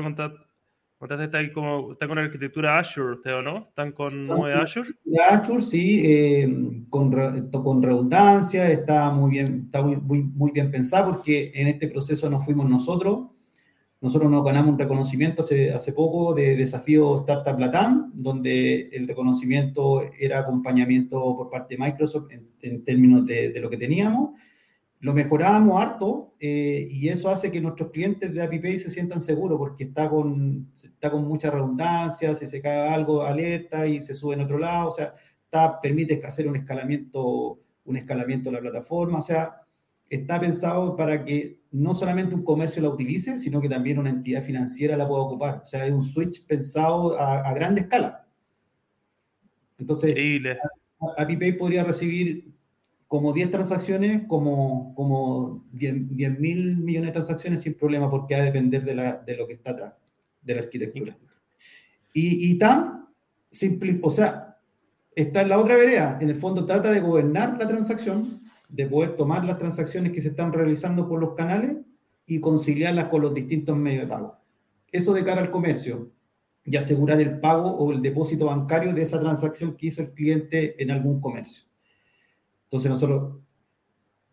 contado 1.00 1.22
está, 1.22 1.52
como, 1.54 1.92
está 1.92 2.06
con 2.06 2.16
la 2.16 2.24
arquitectura 2.24 2.78
Azure, 2.78 3.16
¿o 3.32 3.42
no? 3.42 3.68
¿Están 3.70 3.92
con 3.92 4.26
nube 4.26 4.52
Azure? 4.52 4.90
Azure, 5.30 5.62
sí, 5.62 6.02
eh, 6.04 6.84
con, 6.90 7.10
con, 7.50 7.82
redundancia, 7.82 8.70
está 8.70 9.10
muy 9.10 9.30
bien, 9.30 9.62
está 9.64 9.82
muy, 9.82 9.96
muy, 9.96 10.50
bien 10.52 10.70
pensado 10.70 11.12
porque 11.12 11.52
en 11.54 11.68
este 11.68 11.88
proceso 11.88 12.28
nos 12.28 12.44
fuimos 12.44 12.68
nosotros. 12.68 13.28
Nosotros 14.02 14.30
nos 14.30 14.44
ganamos 14.44 14.72
un 14.72 14.78
reconocimiento 14.78 15.40
hace, 15.40 15.72
hace 15.72 15.94
poco 15.94 16.34
de 16.34 16.54
desafío 16.54 17.16
Startup 17.16 17.58
Latam, 17.58 18.12
donde 18.14 18.90
el 18.92 19.08
reconocimiento 19.08 20.02
era 20.18 20.40
acompañamiento 20.40 21.18
por 21.34 21.48
parte 21.48 21.76
de 21.76 21.82
Microsoft 21.82 22.28
en, 22.60 22.84
términos 22.84 23.24
de, 23.24 23.50
de, 23.50 23.60
lo 23.60 23.70
que 23.70 23.78
teníamos. 23.78 24.38
Lo 25.00 25.14
mejoramos 25.14 25.80
harto 25.80 26.32
eh, 26.38 26.86
y 26.90 27.08
eso 27.08 27.30
hace 27.30 27.50
que 27.50 27.60
nuestros 27.60 27.90
clientes 27.90 28.32
de 28.32 28.42
API 28.42 28.78
se 28.78 28.90
sientan 28.90 29.20
seguros 29.20 29.58
porque 29.58 29.84
está 29.84 30.10
con, 30.10 30.70
está 30.74 31.10
con 31.10 31.26
mucha 31.26 31.50
redundancia, 31.50 32.34
si 32.34 32.46
se 32.46 32.60
cae 32.60 32.88
algo, 32.88 33.22
alerta 33.22 33.86
y 33.86 34.00
se 34.00 34.12
sube 34.12 34.34
en 34.34 34.42
otro 34.42 34.58
lado, 34.58 34.90
o 34.90 34.92
sea, 34.92 35.14
está, 35.42 35.80
permite 35.80 36.20
hacer 36.24 36.46
un 36.46 36.56
escalamiento, 36.56 37.58
un 37.84 37.96
escalamiento 37.96 38.50
de 38.50 38.56
la 38.56 38.60
plataforma, 38.60 39.18
o 39.18 39.22
sea, 39.22 39.56
está 40.10 40.38
pensado 40.38 40.94
para 40.96 41.24
que 41.24 41.60
no 41.70 41.94
solamente 41.94 42.34
un 42.34 42.44
comercio 42.44 42.82
la 42.82 42.90
utilice, 42.90 43.38
sino 43.38 43.60
que 43.60 43.68
también 43.68 43.98
una 43.98 44.10
entidad 44.10 44.42
financiera 44.42 44.96
la 44.96 45.08
pueda 45.08 45.22
ocupar. 45.22 45.60
O 45.62 45.66
sea, 45.66 45.86
es 45.86 45.92
un 45.92 46.02
switch 46.02 46.44
pensado 46.46 47.18
a, 47.18 47.48
a 47.48 47.54
grande 47.54 47.82
escala. 47.82 48.26
Entonces, 49.78 50.14
API 51.16 51.52
podría 51.52 51.84
recibir 51.84 52.52
como 53.10 53.32
10 53.32 53.50
transacciones, 53.50 54.22
como, 54.28 54.94
como 54.94 55.64
10 55.72 56.38
mil 56.38 56.76
millones 56.76 57.08
de 57.08 57.12
transacciones 57.12 57.60
sin 57.60 57.74
problema, 57.74 58.08
porque 58.08 58.36
va 58.36 58.42
a 58.42 58.44
depender 58.44 58.84
de, 58.84 59.34
lo 59.34 59.48
que 59.48 59.54
está 59.54 59.72
atrás, 59.72 59.94
de 60.40 60.54
la 60.54 60.60
arquitectura. 60.60 61.18
Y, 62.12 62.52
y 62.52 62.56
tan 62.56 63.08
simple, 63.50 63.98
o 64.00 64.10
sea, 64.10 64.58
está 65.12 65.40
en 65.40 65.48
la 65.48 65.58
otra 65.58 65.74
vereda, 65.74 66.18
en 66.20 66.30
el 66.30 66.36
fondo 66.36 66.64
trata 66.64 66.92
de 66.92 67.00
gobernar 67.00 67.58
la 67.58 67.66
transacción, 67.66 68.38
de 68.68 68.86
poder 68.86 69.16
tomar 69.16 69.44
las 69.44 69.58
transacciones 69.58 70.12
que 70.12 70.20
se 70.20 70.28
están 70.28 70.52
realizando 70.52 71.08
por 71.08 71.18
los 71.18 71.34
canales 71.34 71.78
y 72.26 72.38
conciliarlas 72.38 73.06
con 73.06 73.22
los 73.22 73.34
distintos 73.34 73.76
medios 73.76 74.02
de 74.02 74.06
pago. 74.06 74.38
Eso 74.92 75.12
de 75.14 75.24
cara 75.24 75.40
al 75.40 75.50
comercio 75.50 76.12
y 76.64 76.76
asegurar 76.76 77.20
el 77.20 77.40
pago 77.40 77.72
o 77.72 77.90
el 77.90 78.02
depósito 78.02 78.46
bancario 78.46 78.92
de 78.94 79.02
esa 79.02 79.18
transacción 79.18 79.76
que 79.76 79.86
hizo 79.88 80.00
el 80.00 80.12
cliente 80.12 80.80
en 80.80 80.92
algún 80.92 81.20
comercio. 81.20 81.64
Entonces 82.70 82.88
nosotros 82.88 83.40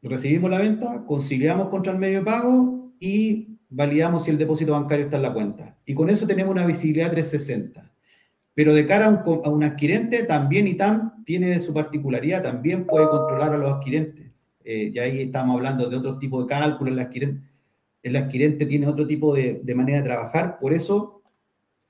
recibimos 0.03 0.51
la 0.51 0.59
venta, 0.59 1.03
conciliamos 1.07 1.69
contra 1.69 1.91
el 1.91 1.97
medio 1.97 2.19
de 2.19 2.25
pago 2.25 2.91
y 2.99 3.57
validamos 3.67 4.25
si 4.25 4.29
el 4.29 4.37
depósito 4.37 4.73
bancario 4.73 5.05
está 5.05 5.17
en 5.17 5.23
la 5.23 5.33
cuenta. 5.33 5.79
Y 5.87 5.95
con 5.95 6.11
eso 6.11 6.27
tenemos 6.27 6.51
una 6.51 6.63
visibilidad 6.63 7.09
360. 7.09 7.91
Pero 8.53 8.75
de 8.75 8.85
cara 8.85 9.07
a 9.07 9.49
un, 9.49 9.63
adquirente, 9.63 10.21
también 10.25 10.67
ITAM 10.67 11.23
tiene 11.23 11.59
su 11.59 11.73
particularidad, 11.73 12.43
también 12.43 12.85
puede 12.85 13.09
controlar 13.09 13.53
a 13.53 13.57
los 13.57 13.73
adquirentes. 13.73 14.31
Eh, 14.63 14.91
y 14.93 14.99
ahí 14.99 15.21
estamos 15.21 15.55
hablando 15.55 15.89
de 15.89 15.97
otro 15.97 16.19
tipo 16.19 16.39
de 16.39 16.47
cálculo, 16.47 16.91
el 16.91 16.99
adquirente, 16.99 17.41
el 18.03 18.15
adquirente 18.17 18.67
tiene 18.67 18.85
otro 18.85 19.07
tipo 19.07 19.33
de, 19.33 19.61
de 19.63 19.73
manera 19.75 19.97
de 19.97 20.03
trabajar. 20.03 20.59
Por 20.59 20.73
eso 20.73 21.23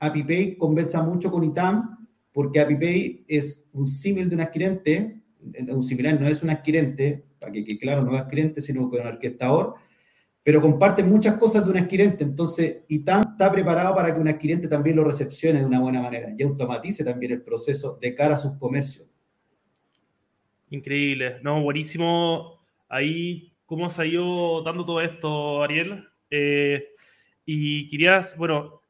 ApiPay 0.00 0.56
conversa 0.56 1.02
mucho 1.02 1.30
con 1.30 1.44
ITAM, 1.44 2.08
porque 2.32 2.60
ApiPay 2.60 3.26
es 3.28 3.68
un 3.74 3.86
símil 3.86 4.30
de 4.30 4.34
un 4.36 4.40
adquirente 4.40 5.18
un 5.40 5.82
similar 5.82 6.20
no 6.20 6.26
es 6.26 6.42
un 6.42 6.50
adquirente, 6.50 7.24
para 7.40 7.52
que, 7.52 7.64
claro, 7.78 8.02
no 8.02 8.14
es 8.14 8.22
adquirente, 8.22 8.60
sino 8.60 8.90
que 8.90 8.98
un 8.98 9.06
orquestador, 9.06 9.74
pero 10.42 10.60
comparte 10.60 11.04
muchas 11.04 11.36
cosas 11.36 11.64
de 11.64 11.70
un 11.70 11.76
adquirente, 11.76 12.24
entonces 12.24 12.78
ITAM 12.88 13.32
está 13.32 13.52
preparado 13.52 13.94
para 13.94 14.14
que 14.14 14.20
un 14.20 14.28
adquirente 14.28 14.66
también 14.66 14.96
lo 14.96 15.04
recepcione 15.04 15.60
de 15.60 15.66
una 15.66 15.80
buena 15.80 16.00
manera 16.00 16.34
y 16.36 16.42
automatice 16.42 17.04
también 17.04 17.32
el 17.32 17.42
proceso 17.42 17.98
de 18.00 18.14
cara 18.14 18.34
a 18.34 18.38
sus 18.38 18.56
comercios. 18.56 19.06
Increíble, 20.70 21.36
no, 21.42 21.62
buenísimo. 21.62 22.60
Ahí, 22.88 23.52
¿cómo 23.66 23.88
se 23.90 24.02
ha 24.02 24.06
ido 24.06 24.62
dando 24.62 24.84
todo 24.84 25.00
esto, 25.00 25.62
Ariel? 25.62 26.08
Eh, 26.30 26.88
y 27.44 27.88
querías, 27.88 28.36
bueno, 28.36 28.82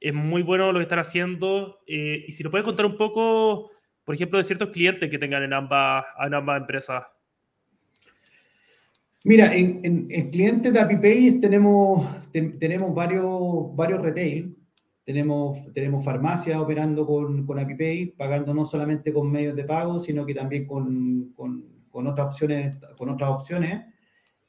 es 0.00 0.14
muy 0.14 0.42
bueno 0.42 0.72
lo 0.72 0.78
que 0.78 0.84
están 0.84 0.98
haciendo. 0.98 1.80
Eh, 1.86 2.24
y 2.26 2.32
si 2.32 2.42
nos 2.42 2.50
puedes 2.50 2.64
contar 2.64 2.86
un 2.86 2.96
poco 2.96 3.70
por 4.10 4.16
ejemplo, 4.16 4.38
de 4.38 4.44
ciertos 4.44 4.70
clientes 4.70 5.08
que 5.08 5.18
tengan 5.20 5.44
en 5.44 5.52
ambas, 5.52 6.04
en 6.26 6.34
ambas 6.34 6.62
empresas? 6.62 7.04
Mira, 9.24 9.54
en, 9.54 10.08
clientes 10.32 10.72
de 10.72 10.80
ApiPay 10.80 11.38
tenemos, 11.38 12.04
tenemos 12.58 12.92
varios, 12.92 13.76
varios 13.76 14.02
retail. 14.02 14.58
Tenemos, 15.04 15.72
tenemos 15.72 16.04
farmacias 16.04 16.58
operando 16.58 17.06
con, 17.06 17.46
con 17.46 17.60
ApiPay, 17.60 18.06
pagando 18.18 18.52
no 18.52 18.64
solamente 18.64 19.12
con 19.12 19.30
medios 19.30 19.54
de 19.54 19.62
pago, 19.62 20.00
sino 20.00 20.26
que 20.26 20.34
también 20.34 20.66
con, 20.66 21.32
con, 21.36 21.64
con 21.88 22.08
otras 22.08 22.26
opciones. 22.26 22.78
Con 22.98 23.10
otras 23.10 23.30
opciones. 23.30 23.94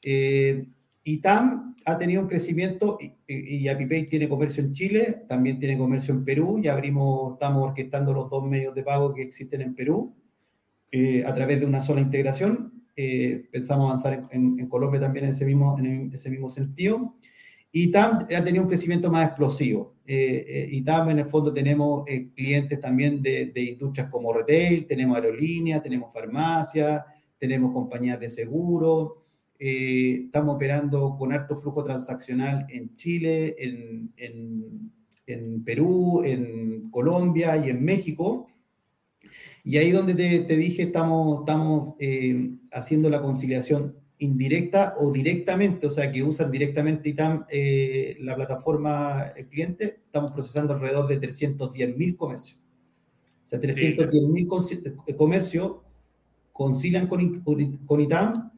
Eh, 0.04 0.66
y 1.04 1.18
TAM 1.18 1.74
ha 1.84 1.98
tenido 1.98 2.22
un 2.22 2.28
crecimiento 2.28 2.98
y, 3.00 3.12
y, 3.26 3.68
ApiPay 3.68 4.06
tiene 4.06 4.28
comercio 4.28 4.62
en 4.62 4.72
Chile, 4.72 5.24
también 5.28 5.58
tiene 5.58 5.76
comercio 5.76 6.14
en 6.14 6.24
Perú, 6.24 6.60
y 6.62 6.68
abrimos, 6.68 7.34
estamos 7.34 7.64
orquestando 7.68 8.12
los 8.12 8.30
dos 8.30 8.44
medios 8.44 8.74
de 8.74 8.84
pago 8.84 9.12
que 9.12 9.22
existen 9.22 9.62
en 9.62 9.74
Perú 9.74 10.14
eh, 10.92 11.24
a 11.26 11.34
través 11.34 11.58
de 11.58 11.66
una 11.66 11.80
sola 11.80 12.00
integración. 12.00 12.84
Eh, 12.94 13.48
pensamos 13.50 13.86
avanzar 13.86 14.28
en, 14.30 14.66
Colombia 14.68 15.00
también 15.00 15.24
en 15.24 15.30
ese 15.32 15.44
mismo, 15.44 15.76
en 15.78 16.12
ese 16.12 16.30
mismo 16.30 16.48
sentido. 16.48 17.16
Y 17.72 17.90
TAM 17.90 18.26
ha 18.36 18.44
tenido 18.44 18.62
un 18.62 18.68
crecimiento 18.68 19.10
más 19.10 19.26
explosivo. 19.26 19.96
Eh, 20.06 20.68
y 20.70 20.82
TAM 20.82 21.10
en 21.10 21.20
el 21.20 21.26
fondo 21.26 21.52
tenemos 21.52 22.04
clientes 22.36 22.80
también 22.80 23.22
de, 23.22 23.46
de 23.46 23.62
industrias 23.62 24.08
como 24.08 24.32
retail, 24.32 24.86
tenemos 24.86 25.16
aerolíneas, 25.16 25.82
tenemos 25.82 26.12
farmacias, 26.12 27.02
tenemos 27.38 27.72
compañías 27.72 28.20
de 28.20 28.28
seguro, 28.28 29.21
eh, 29.64 30.22
estamos 30.24 30.56
operando 30.56 31.14
con 31.16 31.32
alto 31.32 31.54
flujo 31.54 31.84
transaccional 31.84 32.66
en 32.68 32.96
Chile, 32.96 33.54
en, 33.60 34.12
en, 35.24 35.62
Perú, 35.62 36.24
en 36.24 36.90
Colombia 36.90 37.56
y 37.56 37.70
en 37.70 37.84
México. 37.84 38.48
Y 39.62 39.76
ahí 39.76 39.92
donde 39.92 40.14
te, 40.16 40.56
dije, 40.56 40.82
estamos, 40.82 41.42
estamos 41.42 41.94
eh, 42.00 42.50
haciendo 42.72 43.08
la 43.08 43.22
conciliación 43.22 43.94
indirecta 44.18 44.94
o 44.98 45.12
directamente, 45.12 45.86
o 45.86 45.90
sea, 45.90 46.10
que 46.10 46.24
usan 46.24 46.50
directamente 46.50 47.10
ITAM 47.10 47.46
eh, 47.48 48.16
la 48.18 48.34
plataforma 48.34 49.32
el 49.36 49.46
cliente, 49.46 50.00
estamos 50.06 50.32
procesando 50.32 50.74
alrededor 50.74 51.06
de 51.06 51.18
310 51.18 51.96
mil 51.96 52.16
comercios. 52.16 52.58
O 53.44 53.46
sea, 53.46 53.60
310 53.60 54.24
mil 54.24 54.48
comercios 55.16 55.76
concilian 56.52 57.06
con, 57.06 57.42
con 57.86 58.00
ITAM 58.00 58.51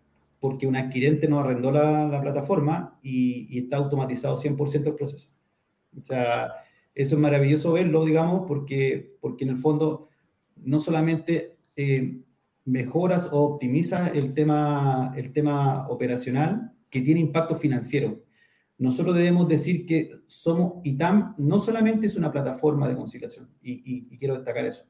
porque 0.45 0.67
un 0.67 0.77
adquirente 0.77 1.27
nos 1.27 1.43
arrendó 1.43 1.73
la, 1.73 2.21
plataforma 2.21 2.99
y, 3.03 3.61
está 3.61 3.79
automatizado 3.79 4.37
100% 4.37 4.89
el 4.89 4.95
proceso. 4.95 5.31
O 5.99 6.05
sea, 6.05 6.53
eso 6.95 7.15
es 7.15 7.19
maravilloso 7.19 7.73
verlo, 7.73 8.05
digamos, 8.05 8.45
porque, 8.47 9.17
porque 9.23 9.45
en 9.45 9.51
el 9.53 9.57
fondo 9.57 10.11
no 10.57 10.81
solamente 10.81 11.57
eh, 11.77 12.21
mejoras 12.67 13.31
o 13.33 13.41
optimizas 13.41 14.15
el 14.15 14.35
tema, 14.35 15.15
el 15.17 15.33
tema 15.33 15.89
operacional 15.89 16.75
que 16.91 17.01
tiene 17.01 17.21
impacto 17.21 17.57
financiero. 17.57 18.23
Nosotros 18.77 19.17
debemos 19.17 19.49
decir 19.49 19.87
que 19.87 20.11
somos, 20.27 20.83
ITAM 20.85 21.37
no 21.39 21.59
solamente 21.59 22.05
es 22.05 22.17
una 22.17 22.31
plataforma 22.31 22.87
de 22.87 22.97
conciliación, 22.97 23.49
y 23.63 24.15
quiero 24.19 24.35
destacar 24.35 24.67
eso. 24.67 24.85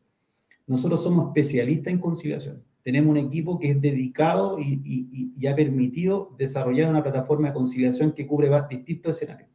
Nosotros 0.67 1.01
somos 1.01 1.29
especialistas 1.29 1.93
en 1.93 2.01
conciliación 2.01 2.74
tenemos 2.85 3.11
un 3.11 3.17
equipo 3.17 3.59
que 3.59 3.71
es 3.71 3.81
dedicado 3.81 4.59
y, 4.61 5.47
ha 5.49 5.57
permitido 5.57 6.35
desarrollar 6.39 6.91
una 6.91 7.03
plataforma 7.03 7.49
de 7.49 7.55
conciliación 7.55 8.13
que 8.13 8.27
cubre 8.27 8.51
distintos 8.69 9.17
escenarios. 9.17 9.49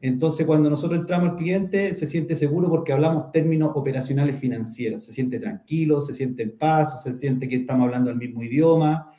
Entonces, 0.00 0.44
cuando 0.44 0.68
nosotros 0.68 1.00
entramos 1.00 1.30
al 1.30 1.36
cliente, 1.36 1.94
se 1.94 2.06
siente 2.06 2.34
seguro 2.34 2.68
porque 2.68 2.92
hablamos 2.92 3.30
términos 3.30 3.70
operacionales 3.74 4.38
financieros. 4.38 5.06
Se 5.06 5.12
siente 5.12 5.38
tranquilo, 5.38 6.00
se 6.00 6.12
siente 6.12 6.42
en 6.42 6.58
paz, 6.58 7.02
se 7.02 7.14
siente 7.14 7.48
que 7.48 7.56
estamos 7.56 7.86
hablando 7.86 8.10
el 8.10 8.16
mismo 8.16 8.42
idioma. 8.42 9.10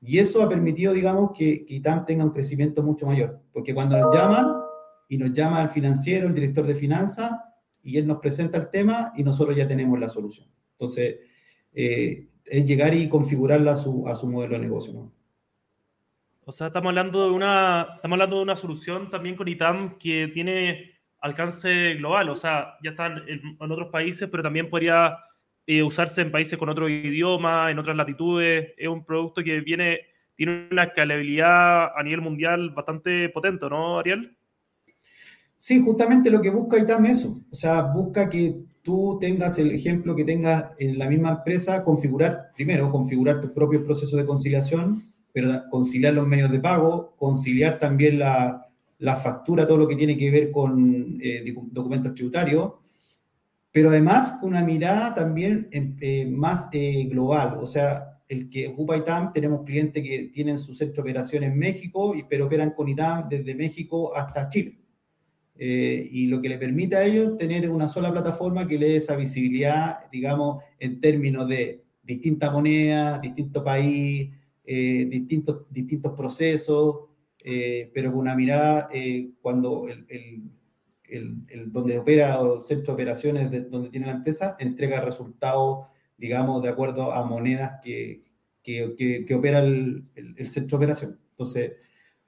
Y 0.00 0.18
eso 0.18 0.42
ha 0.42 0.48
permitido, 0.48 0.92
digamos, 0.92 1.32
que, 1.34 1.64
que 1.64 1.74
ITAM 1.74 2.04
tenga 2.04 2.24
un 2.24 2.30
crecimiento 2.30 2.82
mucho 2.82 3.06
mayor. 3.06 3.40
Porque 3.52 3.74
cuando 3.74 3.98
nos 3.98 4.14
llaman 4.14 4.46
y 5.08 5.16
nos 5.16 5.32
llama 5.32 5.62
el 5.62 5.70
financiero, 5.70 6.28
el 6.28 6.34
director 6.34 6.66
de 6.66 6.74
finanzas, 6.74 7.32
y 7.82 7.96
él 7.96 8.06
nos 8.06 8.18
presenta 8.18 8.58
el 8.58 8.68
tema 8.68 9.12
y 9.16 9.24
nosotros 9.24 9.56
ya 9.56 9.66
tenemos 9.66 9.98
la 9.98 10.08
solución. 10.08 10.46
Entonces, 10.72 11.16
eh, 11.72 12.28
es 12.50 12.66
llegar 12.66 12.92
y 12.94 13.08
configurarla 13.08 13.72
a 13.72 13.76
su, 13.76 14.06
a 14.08 14.14
su 14.14 14.26
modelo 14.28 14.54
de 14.54 14.60
negocio. 14.60 14.92
¿no? 14.92 15.12
O 16.44 16.52
sea, 16.52 16.66
estamos 16.66 16.88
hablando, 16.88 17.26
de 17.26 17.30
una, 17.30 17.92
estamos 17.94 18.16
hablando 18.16 18.36
de 18.36 18.42
una 18.42 18.56
solución 18.56 19.08
también 19.08 19.36
con 19.36 19.46
ITAM 19.46 19.98
que 19.98 20.28
tiene 20.34 20.98
alcance 21.20 21.94
global, 21.94 22.28
o 22.30 22.34
sea, 22.34 22.74
ya 22.82 22.90
están 22.90 23.22
en, 23.28 23.56
otros 23.60 23.88
países, 23.88 24.28
pero 24.28 24.42
también 24.42 24.68
podría 24.68 25.16
eh, 25.66 25.82
usarse 25.82 26.22
en 26.22 26.32
países 26.32 26.58
con 26.58 26.68
otro 26.68 26.88
idioma, 26.88 27.70
en 27.70 27.78
otras 27.78 27.96
latitudes. 27.96 28.72
Es 28.76 28.88
un 28.88 29.04
producto 29.04 29.44
que 29.44 29.60
viene, 29.60 30.00
tiene 30.34 30.66
una 30.72 30.84
escalabilidad 30.84 31.96
a 31.96 32.02
nivel 32.02 32.22
mundial 32.22 32.70
bastante 32.70 33.28
potente, 33.28 33.68
¿no, 33.68 34.00
Ariel? 34.00 34.36
Sí, 35.56 35.80
justamente 35.80 36.30
lo 36.30 36.40
que 36.40 36.50
busca 36.50 36.78
ITAM 36.78 37.06
es 37.06 37.18
eso. 37.18 37.42
O 37.48 37.54
sea, 37.54 37.82
busca 37.82 38.28
que 38.28 38.56
tú 38.82 39.18
tengas 39.20 39.58
el 39.58 39.72
ejemplo 39.72 40.16
que 40.16 40.24
tengas 40.24 40.72
en 40.78 40.98
la 40.98 41.08
misma 41.08 41.30
empresa, 41.30 41.84
configurar, 41.84 42.50
primero, 42.54 42.90
configurar 42.90 43.40
tus 43.40 43.50
propios 43.50 43.82
procesos 43.82 44.18
de 44.18 44.26
conciliación, 44.26 45.02
pero 45.32 45.62
conciliar 45.70 46.14
los 46.14 46.26
medios 46.26 46.50
de 46.50 46.60
pago, 46.60 47.14
conciliar 47.16 47.78
también 47.78 48.18
la, 48.18 48.66
la 48.98 49.16
factura, 49.16 49.66
todo 49.66 49.78
lo 49.78 49.88
que 49.88 49.96
tiene 49.96 50.16
que 50.16 50.30
ver 50.30 50.50
con 50.50 51.18
eh, 51.22 51.54
documentos 51.70 52.14
tributarios, 52.14 52.72
pero 53.72 53.90
además 53.90 54.38
una 54.42 54.62
mirada 54.62 55.14
también 55.14 55.68
eh, 55.72 56.26
más 56.26 56.68
eh, 56.72 57.06
global, 57.08 57.58
o 57.60 57.66
sea, 57.66 58.18
el 58.28 58.48
que 58.48 58.68
ocupa 58.68 58.96
ITAM, 58.96 59.32
tenemos 59.32 59.64
clientes 59.64 60.04
que 60.04 60.30
tienen 60.32 60.58
su 60.58 60.72
centro 60.72 61.02
de 61.02 61.10
operación 61.10 61.42
en 61.42 61.58
México, 61.58 62.14
pero 62.28 62.46
operan 62.46 62.70
con 62.70 62.88
ITAM 62.88 63.28
desde 63.28 63.54
México 63.56 64.14
hasta 64.14 64.48
Chile. 64.48 64.79
Eh, 65.62 66.08
y 66.10 66.26
lo 66.26 66.40
que 66.40 66.48
le 66.48 66.56
permite 66.56 66.96
a 66.96 67.04
ellos 67.04 67.36
tener 67.36 67.68
una 67.68 67.86
sola 67.86 68.10
plataforma 68.10 68.66
que 68.66 68.78
le 68.78 68.88
dé 68.88 68.96
esa 68.96 69.14
visibilidad, 69.14 70.10
digamos, 70.10 70.64
en 70.78 71.02
términos 71.02 71.46
de 71.48 71.84
distintas 72.02 72.50
monedas, 72.50 73.20
distinto 73.20 73.62
país, 73.62 74.30
eh, 74.64 75.04
distintos, 75.10 75.66
distintos 75.68 76.14
procesos, 76.16 77.00
eh, 77.44 77.90
pero 77.92 78.10
con 78.10 78.20
una 78.20 78.34
mirada 78.34 78.88
cuando 79.42 79.86
el, 79.86 80.06
el, 81.04 81.44
el, 81.46 81.70
donde 81.70 81.98
opera 81.98 82.40
o 82.40 82.62
centro 82.62 82.94
de 82.94 83.02
operaciones 83.02 83.50
de, 83.50 83.60
donde 83.60 83.90
tiene 83.90 84.06
la 84.06 84.12
empresa 84.12 84.56
entrega 84.60 85.02
resultados, 85.02 85.88
digamos, 86.16 86.62
de 86.62 86.70
acuerdo 86.70 87.12
a 87.12 87.22
monedas 87.26 87.80
que, 87.82 88.22
que, 88.62 88.94
que, 88.96 89.26
que 89.26 89.34
opera 89.34 89.58
el, 89.58 90.04
centro 90.46 90.78
de 90.78 90.84
operación. 90.84 91.20
Entonces, 91.32 91.72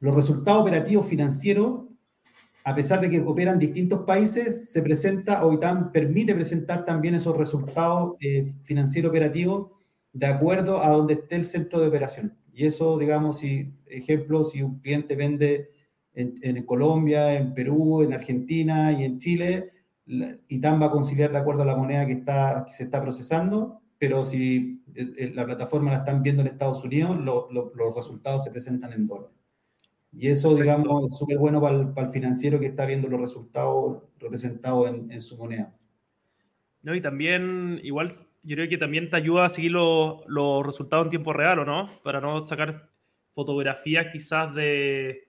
los 0.00 0.14
resultados 0.14 0.60
operativos 0.60 1.08
financieros 1.08 1.91
a 2.64 2.74
pesar 2.74 3.00
de 3.00 3.10
que 3.10 3.20
operan 3.20 3.58
distintos 3.58 4.04
países, 4.04 4.70
se 4.70 4.82
presenta, 4.82 5.44
o 5.44 5.52
ITAM 5.52 5.90
permite 5.90 6.34
presentar 6.34 6.84
también 6.84 7.14
esos 7.14 7.36
resultados 7.36 8.14
eh, 8.20 8.52
financieros 8.62 9.10
operativos 9.10 9.70
de 10.12 10.26
acuerdo 10.26 10.82
a 10.82 10.90
donde 10.90 11.14
esté 11.14 11.36
el 11.36 11.44
centro 11.44 11.80
de 11.80 11.88
operación. 11.88 12.36
Y 12.52 12.66
eso, 12.66 12.98
digamos, 12.98 13.38
si, 13.38 13.72
ejemplo, 13.86 14.44
si 14.44 14.62
un 14.62 14.78
cliente 14.78 15.16
vende 15.16 15.70
en, 16.14 16.62
Colombia, 16.64 17.34
en 17.34 17.54
Perú, 17.54 18.02
en 18.02 18.12
Argentina 18.12 18.92
y 18.92 19.04
en 19.04 19.18
Chile, 19.18 19.70
ITAM 20.48 20.80
va 20.80 20.86
a 20.86 20.90
conciliar 20.90 21.32
de 21.32 21.38
acuerdo 21.38 21.62
a 21.62 21.66
la 21.66 21.76
moneda 21.76 22.06
que, 22.06 22.12
está, 22.12 22.66
se 22.70 22.84
está 22.84 23.00
procesando, 23.00 23.80
pero 23.98 24.22
si 24.22 24.82
eh, 24.94 25.12
eh, 25.16 25.32
la 25.34 25.46
plataforma 25.46 25.90
la 25.90 25.98
están 25.98 26.22
viendo 26.22 26.42
en 26.42 26.48
Estados 26.48 26.84
Unidos, 26.84 27.18
los 27.18 27.94
resultados 27.96 28.44
se 28.44 28.50
presentan 28.50 28.92
en 28.92 29.06
dólares. 29.06 29.41
Y 30.12 30.28
eso, 30.28 30.54
digamos, 30.54 31.06
es 31.06 31.16
súper 31.16 31.38
bueno 31.38 31.60
para 31.60 31.76
el, 32.06 32.10
financiero 32.10 32.60
que 32.60 32.66
está 32.66 32.84
viendo 32.84 33.08
los 33.08 33.20
resultados 33.20 34.02
representados 34.18 34.88
en, 34.88 35.20
su 35.22 35.38
moneda. 35.38 35.74
No, 36.82 36.94
y 36.94 37.00
también, 37.00 37.80
igual, 37.82 38.12
yo 38.42 38.56
creo 38.56 38.68
que 38.68 38.76
también 38.76 39.08
te 39.08 39.16
ayuda 39.16 39.46
a 39.46 39.48
seguir 39.48 39.72
los, 39.72 40.66
resultados 40.66 41.06
en 41.06 41.10
tiempo 41.10 41.32
real, 41.32 41.60
¿o 41.60 41.64
no? 41.64 41.88
Para 42.02 42.20
no 42.20 42.44
sacar 42.44 42.90
fotografías 43.34 44.06
quizás 44.12 44.54
de 44.54 45.28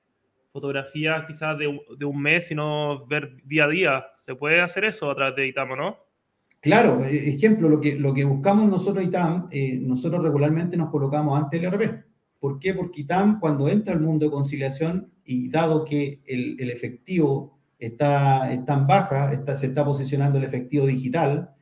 fotografías 0.51 1.25
quizás 1.25 1.57
de, 1.57 1.67
un 1.67 2.21
mes, 2.21 2.47
sino 2.47 3.07
ver 3.07 3.41
día 3.45 3.65
a 3.65 3.69
día. 3.69 4.05
¿Se 4.15 4.35
puede 4.35 4.61
hacer 4.61 4.85
eso 4.85 5.09
a 5.09 5.15
través 5.15 5.35
de 5.35 5.47
ITAM, 5.47 5.69
no? 5.69 5.97
Claro, 6.59 7.03
e, 7.05 7.29
ejemplo, 7.29 7.67
lo 7.69 7.79
que, 7.79 7.97
lo 7.97 8.13
que 8.13 8.23
buscamos 8.23 8.69
nosotros 8.69 9.03
ITAM, 9.03 9.47
eh, 9.49 9.79
nosotros 9.81 10.21
regularmente 10.21 10.77
nos 10.77 10.89
colocamos 10.89 11.41
antes 11.41 11.59
del 11.59 11.73
RP. 11.73 12.12
¿Por 12.43 12.59
qué? 12.59 12.73
Porque 12.73 12.99
ITAM, 12.99 13.39
cuando 13.39 13.69
entra 13.69 13.93
al 13.93 14.01
mundo 14.01 14.25
de 14.25 14.31
conciliación, 14.31 15.13
y 15.23 15.47
dado 15.47 15.85
que 15.85 16.21
el, 16.25 16.69
efectivo 16.69 17.57
está, 17.79 18.51
está, 18.51 18.73
en 18.73 18.85
baja, 18.85 19.55
se 19.55 19.67
está 19.67 19.85
posicionando 19.85 20.39
el 20.39 20.43
efectivo 20.43 20.85
digital, 20.85 21.55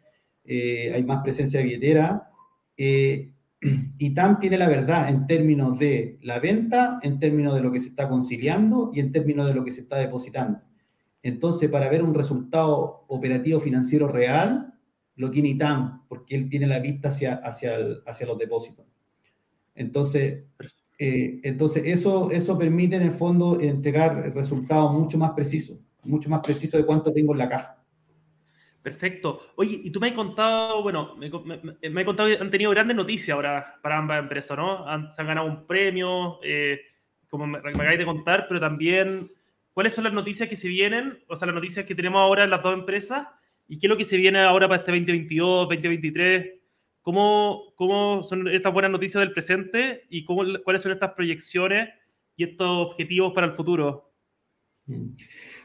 eh, 0.43 0.91
hay 0.91 1.03
más 1.03 1.21
presencia 1.21 1.59
de 1.59 1.65
billetera, 1.65 2.31
eh, 2.75 3.31
ITAM 3.99 4.39
tiene 4.39 4.57
la 4.57 4.67
verdad 4.67 5.07
en 5.07 5.27
términos 5.27 5.77
de 5.77 6.17
la 6.23 6.39
venta, 6.39 6.97
en 7.03 7.19
términos 7.19 7.53
de 7.53 7.61
lo 7.61 7.71
que 7.71 7.79
se 7.79 7.89
está 7.89 8.09
conciliando 8.09 8.89
y 8.91 9.01
en 9.01 9.11
términos 9.11 9.45
de 9.45 9.53
lo 9.53 9.63
que 9.63 9.73
se 9.73 9.81
está 9.81 9.97
depositando. 9.97 10.61
Entonces, 11.21 11.69
para 11.69 11.89
ver 11.89 12.01
un 12.01 12.15
resultado 12.15 13.05
operativo 13.07 13.59
financiero 13.59 14.07
real, 14.07 14.73
lo 15.13 15.29
tiene 15.29 15.49
ITAM, 15.49 16.07
porque 16.07 16.33
él 16.33 16.49
tiene 16.49 16.65
la 16.65 16.79
vista 16.79 17.09
hacia, 17.09 17.35
hacia 17.35 18.25
los 18.25 18.39
depósitos. 18.39 18.90
Entonces, 19.81 20.43
eh, 20.99 21.39
entonces 21.43 21.83
eso, 21.87 22.29
eso 22.31 22.57
permite 22.57 22.95
en 22.95 23.01
el 23.01 23.11
fondo 23.11 23.59
entregar 23.59 24.31
resultados 24.35 24.93
mucho 24.93 25.17
más 25.17 25.31
precisos, 25.31 25.79
mucho 26.03 26.29
más 26.29 26.41
precisos 26.41 26.79
de 26.79 26.85
cuánto 26.85 27.11
tengo 27.11 27.33
en 27.33 27.39
la 27.39 27.49
caja. 27.49 27.77
Perfecto. 28.83 29.41
Oye, 29.55 29.79
y 29.83 29.91
tú 29.91 29.99
me 29.99 30.09
has 30.09 30.13
contado, 30.13 30.81
bueno, 30.83 31.15
me, 31.15 31.29
me, 31.89 32.05
contado 32.05 32.29
que 32.29 32.37
han 32.37 32.49
tenido 32.49 32.71
grandes 32.71 32.95
noticias 32.95 33.35
ahora 33.35 33.79
para 33.81 33.97
ambas 33.97 34.19
empresas, 34.19 34.57
¿no? 34.57 34.87
Han, 34.87 35.09
se 35.09 35.21
han 35.21 35.27
ganado 35.27 35.47
un 35.47 35.65
premio, 35.67 36.39
eh, 36.43 36.79
como 37.29 37.47
me, 37.47 37.59
me 37.61 37.69
acabáis 37.69 37.99
de 37.99 38.05
contar, 38.05 38.45
pero 38.47 38.59
también, 38.59 39.21
¿cuáles 39.73 39.93
son 39.93 40.03
las 40.03 40.13
noticias 40.13 40.49
que 40.49 40.55
se 40.55 40.67
vienen? 40.67 41.23
O 41.27 41.35
sea, 41.35 41.47
las 41.47 41.55
noticias 41.55 41.85
que 41.85 41.95
tenemos 41.95 42.19
ahora 42.19 42.43
en 42.43 42.49
las 42.49 42.63
dos 42.63 42.73
empresas, 42.73 43.27
¿y 43.67 43.79
qué 43.79 43.87
es 43.87 43.89
lo 43.89 43.97
que 43.97 44.05
se 44.05 44.17
viene 44.17 44.39
ahora 44.39 44.67
para 44.67 44.79
este 44.79 44.91
2022, 44.91 45.69
2023? 45.69 46.60
¿Cómo, 47.01 47.73
¿Cómo 47.75 48.23
son 48.23 48.47
estas 48.47 48.73
buenas 48.73 48.91
noticias 48.91 49.21
del 49.21 49.33
presente 49.33 50.03
y 50.09 50.23
cómo, 50.23 50.43
cuáles 50.63 50.81
son 50.81 50.91
estas 50.91 51.13
proyecciones 51.13 51.89
y 52.35 52.43
estos 52.43 52.87
objetivos 52.87 53.33
para 53.33 53.47
el 53.47 53.53
futuro? 53.53 54.11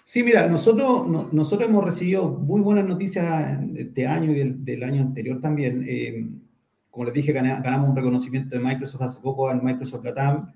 Sí, 0.04 0.22
mira, 0.22 0.46
nosotros, 0.46 1.32
nosotros 1.32 1.68
hemos 1.68 1.84
recibido 1.84 2.28
muy 2.28 2.60
buenas 2.60 2.86
noticias 2.86 3.60
de 3.72 3.82
este 3.82 4.06
año 4.06 4.30
y 4.30 4.54
del, 4.54 4.82
año 4.82 5.02
anterior 5.02 5.40
también. 5.40 5.84
Eh, 5.86 6.28
como 6.90 7.04
les 7.04 7.14
dije, 7.14 7.32
ganamos 7.32 7.90
un 7.90 7.96
reconocimiento 7.96 8.56
de 8.56 8.64
Microsoft 8.64 9.02
hace 9.02 9.20
poco 9.20 9.50
en 9.50 9.64
Microsoft 9.64 10.04
Latam. 10.04 10.52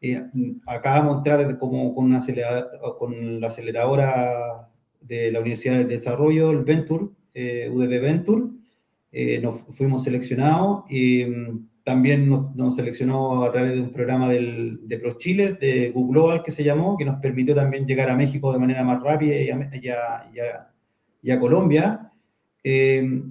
Eh, 0.00 0.22
acabamos 0.66 1.22
de 1.24 1.30
entrar 1.30 1.58
como 1.58 1.94
con, 1.94 2.04
una 2.04 2.20
con 2.98 3.40
la 3.40 3.46
aceleradora 3.46 4.68
de 5.00 5.32
la 5.32 5.40
Universidad 5.40 5.78
de 5.78 5.84
Desarrollo, 5.84 6.50
el 6.50 6.64
Venture, 6.64 7.06
eh, 7.34 7.70
UDD 7.72 8.00
Venture, 8.00 8.42
eh, 9.12 9.38
nos 9.42 9.60
fuimos 9.70 10.04
seleccionados 10.04 10.90
y 10.90 11.26
mm, 11.26 11.68
también 11.84 12.30
nos, 12.30 12.74
seleccionó 12.74 13.44
a 13.44 13.50
través 13.50 13.74
de 13.74 13.80
un 13.80 13.92
programa 13.92 14.28
del, 14.28 14.80
de 14.88 14.98
ProChile, 14.98 15.54
de 15.54 15.90
Google 15.90 16.12
Global 16.12 16.42
que 16.42 16.50
se 16.50 16.64
llamó, 16.64 16.96
que 16.96 17.04
nos 17.04 17.20
permitió 17.20 17.54
también 17.54 17.86
llegar 17.86 18.08
a 18.08 18.16
México 18.16 18.52
de 18.52 18.58
manera 18.58 18.82
más 18.84 19.02
rápida 19.02 19.34
y 19.34 19.50
a, 19.50 20.70
y 21.22 21.30
a, 21.30 21.40
Colombia. 21.40 22.10
Eh, 22.64 23.22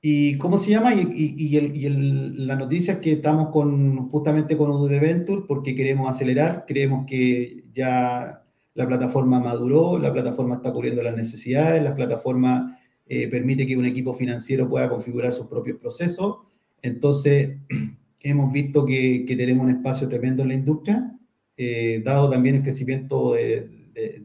¿Y 0.00 0.38
cómo 0.38 0.58
se 0.58 0.70
llama? 0.70 0.94
Y, 0.94 1.34
y, 1.36 1.56
el, 1.56 2.46
la 2.46 2.54
noticia 2.54 2.94
es 2.94 3.00
que 3.00 3.12
estamos 3.12 3.48
con, 3.48 4.08
justamente 4.10 4.56
con 4.56 4.70
UD 4.70 5.00
Venture 5.00 5.42
porque 5.48 5.74
queremos 5.74 6.08
acelerar, 6.08 6.64
creemos 6.68 7.04
que 7.04 7.64
ya 7.72 8.44
la 8.74 8.86
plataforma 8.86 9.40
maduró, 9.40 9.98
la 9.98 10.12
plataforma 10.12 10.56
está 10.56 10.72
cubriendo 10.72 11.02
las 11.02 11.16
necesidades, 11.16 11.82
la 11.82 11.96
plataforma 11.96 12.77
eh, 13.08 13.28
permite 13.28 13.66
que 13.66 13.76
un 13.76 13.86
equipo 13.86 14.14
financiero 14.14 14.68
pueda 14.68 14.88
configurar 14.88 15.32
sus 15.32 15.46
propios 15.46 15.78
procesos. 15.78 16.38
Entonces, 16.82 17.58
hemos 18.22 18.52
visto 18.52 18.84
que, 18.84 19.24
tenemos 19.26 19.64
un 19.64 19.70
espacio 19.70 20.08
tremendo 20.08 20.42
en 20.42 20.48
la 20.48 20.54
industria, 20.54 21.12
eh, 21.56 22.02
dado 22.04 22.30
también 22.30 22.56
el 22.56 22.62
crecimiento 22.62 23.34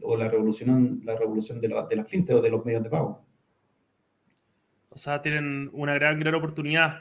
o 0.02 0.16
la 0.16 0.28
revolución, 0.28 1.00
la 1.04 1.16
revolución 1.16 1.60
de, 1.60 1.68
la, 1.68 1.86
de 1.86 1.96
las 1.96 2.08
fintech 2.08 2.36
o 2.36 2.40
de 2.40 2.50
los 2.50 2.64
medios 2.64 2.82
de 2.82 2.90
pago. 2.90 3.24
O 4.90 4.98
sea, 4.98 5.20
tienen 5.20 5.70
una 5.72 5.94
gran, 5.94 6.20
gran 6.20 6.36
oportunidad. 6.36 7.00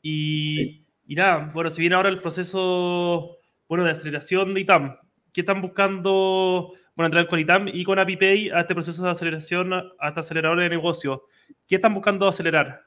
Y, 0.00 0.84
y 1.06 1.14
nada, 1.16 1.50
bueno, 1.52 1.70
se 1.70 1.80
viene 1.80 1.96
ahora 1.96 2.08
el 2.08 2.20
proceso 2.20 3.38
bueno, 3.68 3.84
de 3.84 3.90
aceleración 3.90 4.54
de 4.54 4.60
ITAM. 4.60 4.96
¿Qué 5.32 5.40
están 5.40 5.60
buscando 5.60 6.74
bueno, 6.96 7.06
entrar 7.06 7.26
con 7.28 7.40
ITAM 7.40 7.68
y 7.68 7.84
con 7.84 7.98
ApiPay 7.98 8.50
a 8.50 8.60
este 8.60 8.74
proceso 8.74 9.02
de 9.02 9.10
aceleración, 9.10 9.72
a 9.72 10.08
este 10.08 10.20
acelerador 10.20 10.60
de 10.60 10.68
negocio. 10.68 11.24
¿Qué 11.66 11.76
están 11.76 11.94
buscando 11.94 12.28
acelerar? 12.28 12.82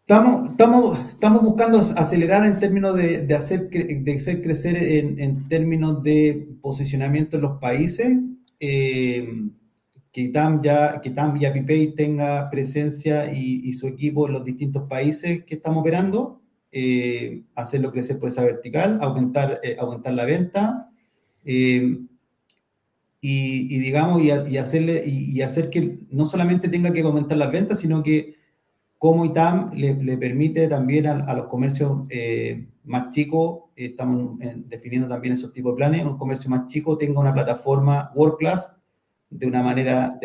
Estamos, 0.00 0.50
estamos, 0.50 0.98
estamos 1.08 1.42
buscando 1.42 1.78
acelerar 1.78 2.44
en 2.44 2.58
términos 2.60 2.94
de, 2.94 3.26
de 3.26 3.34
hacer, 3.34 3.70
de 3.70 4.14
hacer 4.14 4.42
crecer 4.42 4.76
en, 4.76 5.18
en, 5.18 5.48
términos 5.48 6.02
de 6.02 6.46
posicionamiento 6.60 7.36
en 7.36 7.42
los 7.42 7.58
países. 7.58 8.18
Eh, 8.60 9.26
que 10.12 10.20
ITAM, 10.20 10.62
ya, 10.62 11.00
que 11.00 11.08
y 11.08 11.44
ApiPay 11.44 11.94
tenga 11.96 12.48
presencia 12.48 13.32
y, 13.32 13.62
y, 13.64 13.72
su 13.72 13.88
equipo 13.88 14.28
en 14.28 14.34
los 14.34 14.44
distintos 14.44 14.84
países 14.88 15.44
que 15.44 15.56
estamos 15.56 15.80
operando. 15.80 16.40
Eh, 16.70 17.44
hacerlo 17.56 17.90
crecer 17.90 18.18
por 18.18 18.28
esa 18.28 18.44
vertical, 18.44 18.98
aumentar, 19.00 19.60
eh, 19.64 19.76
aumentar 19.78 20.12
la 20.12 20.24
venta 20.24 20.90
eh, 21.44 21.98
y, 23.26 23.78
digamos, 23.78 24.22
y, 24.22 24.30
hacerle, 24.58 25.02
y, 25.06 25.40
hacer 25.40 25.70
que 25.70 26.00
no 26.10 26.26
solamente 26.26 26.68
tenga 26.68 26.92
que 26.92 27.00
aumentar 27.00 27.38
las 27.38 27.50
ventas, 27.50 27.78
sino 27.78 28.02
que 28.02 28.36
como 28.98 29.24
ITAM 29.24 29.70
le, 29.72 29.94
le 29.94 30.18
permite 30.18 30.68
también 30.68 31.06
a, 31.06 31.34
los 31.34 31.46
comercios 31.46 32.02
eh, 32.10 32.68
más 32.84 33.08
chicos, 33.14 33.70
estamos 33.76 34.38
definiendo 34.66 35.08
también 35.08 35.32
esos 35.32 35.54
tipos 35.54 35.72
de 35.72 35.76
planes, 35.76 36.04
un 36.04 36.18
comercio 36.18 36.50
más 36.50 36.66
chico 36.66 36.98
tenga 36.98 37.18
una 37.18 37.32
plataforma 37.32 38.10
World 38.14 38.36
Class 38.36 38.74
de 39.30 39.46
una 39.46 39.62
manera, 39.62 40.20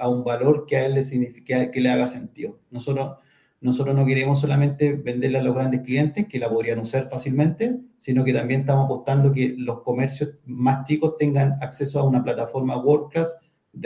a 0.00 0.08
un 0.08 0.24
valor 0.24 0.66
que 0.66 0.76
a 0.76 0.86
él 0.86 0.94
le 0.94 1.04
signifique, 1.04 1.70
que 1.72 1.80
le 1.80 1.90
haga 1.90 2.08
sentido. 2.08 2.58
Nosotros 2.70 3.18
nosotros 3.60 3.96
no 3.96 4.04
queremos 4.04 4.40
solamente 4.40 4.92
venderle 4.92 5.38
a 5.38 5.42
los 5.42 5.54
grandes 5.54 5.80
clientes 5.80 6.26
que 6.28 6.38
la 6.38 6.48
podrían 6.48 6.78
usar 6.78 7.08
fácilmente, 7.08 7.78
sino 7.98 8.22
que 8.22 8.32
también 8.32 8.60
estamos 8.60 8.84
apostando 8.84 9.32
que 9.32 9.54
los 9.56 9.80
comercios 9.80 10.34
más 10.44 10.86
chicos 10.86 11.16
tengan 11.16 11.58
acceso 11.62 11.98
a 11.98 12.04
una 12.04 12.22
plataforma 12.22 12.76
WordPress 12.76 13.34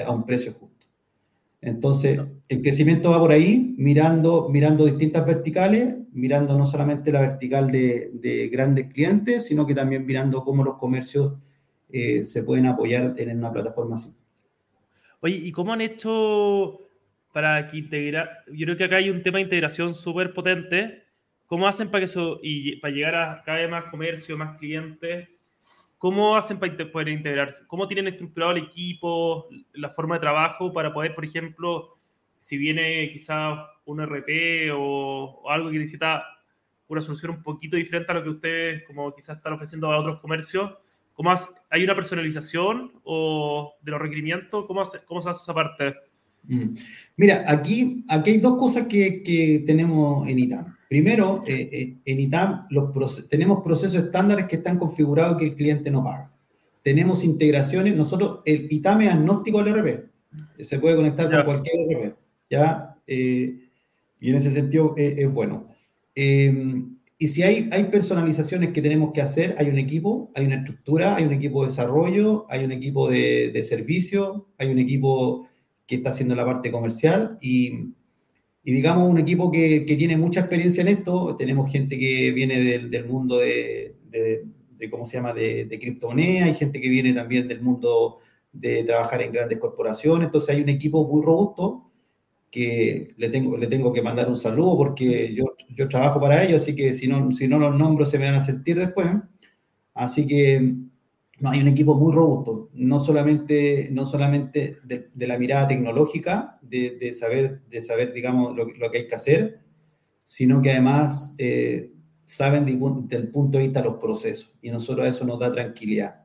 a 0.04 0.11
un 0.11 0.24
precio 0.24 0.52
justo. 0.52 0.87
Entonces, 1.62 2.18
el 2.48 2.62
crecimiento 2.62 3.11
va 3.11 3.18
por 3.18 3.33
ahí, 3.33 3.74
mirando, 3.76 4.48
mirando 4.48 4.87
distintas 4.87 5.26
verticales, 5.26 5.94
mirando 6.12 6.56
no 6.56 6.64
solamente 6.64 7.12
la 7.12 7.20
vertical 7.20 7.70
de, 7.70 8.48
grandes 8.50 8.92
clientes, 8.92 9.46
sino 9.46 9.66
que 9.66 9.74
también 9.74 10.06
mirando 10.06 10.42
cómo 10.42 10.64
los 10.64 10.78
comercios 10.78 11.35
eh, 11.90 12.24
se 12.24 12.44
pueden 12.44 12.66
apoyar 12.66 13.14
en 13.16 13.38
una 13.38 13.52
plataforma 13.52 13.96
así. 13.96 14.14
Oye, 15.20 15.37
¿y 15.37 15.52
cómo 15.52 15.74
han 15.74 15.83
hecho 15.83 16.80
para 17.32 17.68
que 17.68 17.78
integrar? 17.78 18.44
Yo 18.48 18.66
creo 18.66 18.76
que 18.76 18.84
acá 18.84 18.96
hay 18.96 19.10
un 19.10 19.22
tema 19.22 19.38
de 19.38 19.44
integración 19.44 19.94
súper 19.94 20.32
potente. 20.32 21.04
¿Cómo 21.46 21.66
hacen 21.66 21.90
para 21.90 22.00
que 22.00 22.04
eso, 22.04 22.38
y 22.42 22.76
para 22.76 22.94
llegar 22.94 23.14
a 23.14 23.42
cada 23.42 23.58
vez 23.58 23.70
más 23.70 23.84
comercio, 23.84 24.36
más 24.36 24.56
clientes? 24.58 25.28
¿Cómo 25.98 26.36
hacen 26.36 26.58
para 26.58 26.74
poder 26.90 27.08
integrarse? 27.08 27.66
¿Cómo 27.66 27.86
tienen 27.86 28.08
estructurado 28.08 28.52
el 28.52 28.64
equipo, 28.64 29.48
la 29.74 29.90
forma 29.90 30.14
de 30.14 30.20
trabajo 30.20 30.72
para 30.72 30.92
poder, 30.92 31.14
por 31.14 31.24
ejemplo, 31.24 31.98
si 32.38 32.56
viene 32.56 33.10
quizá 33.12 33.66
un 33.84 34.00
RP 34.00 34.70
o, 34.72 35.42
algo 35.48 35.70
que 35.70 35.78
necesita 35.78 36.24
una 36.88 37.02
solución 37.02 37.32
un 37.32 37.42
poquito 37.42 37.76
diferente 37.76 38.10
a 38.10 38.14
lo 38.14 38.22
que 38.22 38.30
ustedes 38.30 38.84
como 38.86 39.14
quizás 39.14 39.36
están 39.36 39.52
ofreciendo 39.52 39.92
a 39.92 39.98
otros 39.98 40.20
comercios, 40.20 40.72
¿cómo 41.12 41.34
¿hay 41.68 41.84
una 41.84 41.94
personalización 41.94 42.92
o 43.04 43.74
de 43.82 43.90
los 43.90 44.00
requerimientos? 44.00 44.64
¿Cómo, 44.66 44.82
cómo 45.04 45.20
se 45.20 45.30
hace 45.30 45.42
esa 45.42 45.54
parte? 45.54 46.10
Mm. 46.44 46.74
Mira, 47.16 47.44
aquí, 47.46 48.05
aquí 48.09 48.31
hay 48.31 48.38
dos 48.38 48.59
cosas 48.59 48.87
que, 48.87 49.22
que 49.22 49.62
tenemos 49.66 50.26
en 50.29 50.38
ITAM. 50.38 50.76
Primero, 50.90 51.44
eh, 51.46 51.68
eh, 51.70 51.96
en 52.05 52.18
ITAM 52.18 52.66
los 52.70 53.29
tenemos 53.29 53.62
procesos 53.62 54.07
estándares 54.07 54.46
que 54.46 54.57
están 54.57 54.76
configurados 54.76 55.37
que 55.37 55.44
el 55.44 55.55
cliente 55.55 55.88
no 55.88 56.03
paga. 56.03 56.33
Tenemos 56.83 57.22
integraciones, 57.22 57.94
nosotros, 57.94 58.40
el 58.44 58.66
ITAM 58.68 59.03
es 59.03 59.11
agnóstico 59.12 59.61
al 59.61 59.68
RP, 59.68 60.11
se 60.59 60.81
puede 60.81 60.96
conectar 60.96 61.31
con 61.31 61.44
cualquier 61.44 61.76
RP, 61.96 62.16
¿ya? 62.50 62.96
Eh, 63.07 63.68
y 64.18 64.31
en 64.31 64.35
ese 64.35 64.50
sentido 64.50 64.94
es 64.96 65.33
bueno. 65.33 65.68
Em, 66.12 66.96
y 67.16 67.29
si 67.29 67.44
hay, 67.44 67.68
hay 67.70 67.85
personalizaciones 67.85 68.70
que 68.70 68.83
tenemos 68.83 69.12
que 69.12 69.22
hacer, 69.22 69.55
hay 69.59 69.68
un 69.68 69.79
equipo, 69.79 70.33
hay 70.35 70.46
una 70.46 70.57
estructura, 70.57 71.14
hay 71.14 71.24
un 71.24 71.33
equipo 71.35 71.62
de 71.62 71.68
desarrollo, 71.68 72.46
hay 72.48 72.64
un 72.64 72.72
equipo 72.72 73.09
de, 73.09 73.53
de 73.53 73.62
servicio, 73.62 74.48
hay 74.59 74.72
un 74.72 74.81
equipo 74.81 75.49
que 75.90 75.96
está 75.96 76.11
haciendo 76.11 76.37
la 76.37 76.44
parte 76.44 76.70
comercial 76.70 77.37
y, 77.40 77.88
y 78.62 78.72
digamos 78.72 79.11
un 79.11 79.18
equipo 79.18 79.50
que, 79.50 79.81
tiene 79.98 80.16
mucha 80.16 80.38
experiencia 80.38 80.83
en 80.83 80.87
esto. 80.87 81.35
Tenemos 81.35 81.68
gente 81.68 81.98
que 81.98 82.31
viene 82.31 82.61
del, 82.61 83.09
mundo 83.09 83.38
de, 83.38 83.96
de, 84.09 84.88
¿cómo 84.88 85.05
se 85.05 85.16
llama?, 85.16 85.35
de, 85.35 85.64
de 85.64 85.79
criptomonedas, 85.81 86.46
hay 86.46 86.55
gente 86.55 86.81
que 86.81 86.88
viene 86.88 87.12
también 87.12 87.48
del 87.48 87.61
mundo 87.61 88.18
de 88.53 88.85
trabajar 88.85 89.20
en 89.22 89.33
grandes 89.33 89.59
corporaciones, 89.59 90.26
entonces 90.26 90.55
hay 90.55 90.62
un 90.62 90.68
equipo 90.68 91.05
muy 91.09 91.24
robusto 91.24 91.90
que 92.53 93.12
le 93.16 93.29
tengo, 93.29 93.57
le 93.57 93.66
tengo 93.66 93.92
que 93.92 94.00
mandar 94.00 94.29
un 94.29 94.37
saludo 94.37 94.76
porque 94.76 95.35
yo, 95.35 95.57
yo 95.70 95.88
trabajo 95.88 96.20
para 96.20 96.44
ellos, 96.44 96.62
así 96.62 96.76
que 96.76 96.94
si 96.94 97.09
no, 97.09 97.33
si 97.33 97.48
no 97.48 97.59
los 97.59 97.74
nombro 97.74 98.07
se 98.07 98.16
me 98.16 98.26
van 98.26 98.37
a 98.37 98.40
sentir 98.40 98.79
después. 98.79 99.09
Así 99.92 100.24
que 100.24 100.72
no, 101.40 101.50
hay 101.50 101.62
un 101.62 101.68
equipo 101.68 101.94
muy 101.94 102.12
robusto, 102.12 102.68
no 102.74 102.98
solamente, 102.98 103.88
no 103.90 104.05
solamente 104.05 104.79
de, 104.85 105.26
la 105.26 105.38
mirada 105.38 105.68
tecnológica, 105.68 106.59
de, 106.62 107.12
saber, 107.14 107.62
de 107.68 107.83
saber, 107.83 108.12
digamos, 108.12 108.55
lo, 108.57 108.90
que 108.90 108.98
hay 108.98 109.07
que 109.09 109.14
hacer, 109.14 109.61
sino 110.24 110.61
que 110.61 110.70
además 110.70 111.35
eh, 111.38 111.92
saben 112.24 112.66
del 113.09 113.29
punto 113.29 113.59
de 113.59 113.64
vista 113.64 113.83
los 113.83 113.96
procesos 113.96 114.55
y 114.61 114.70
nosotros 114.70 115.07
eso 115.07 115.24
nos 115.24 115.38
da 115.38 115.50
tranquilidad. 115.50 116.24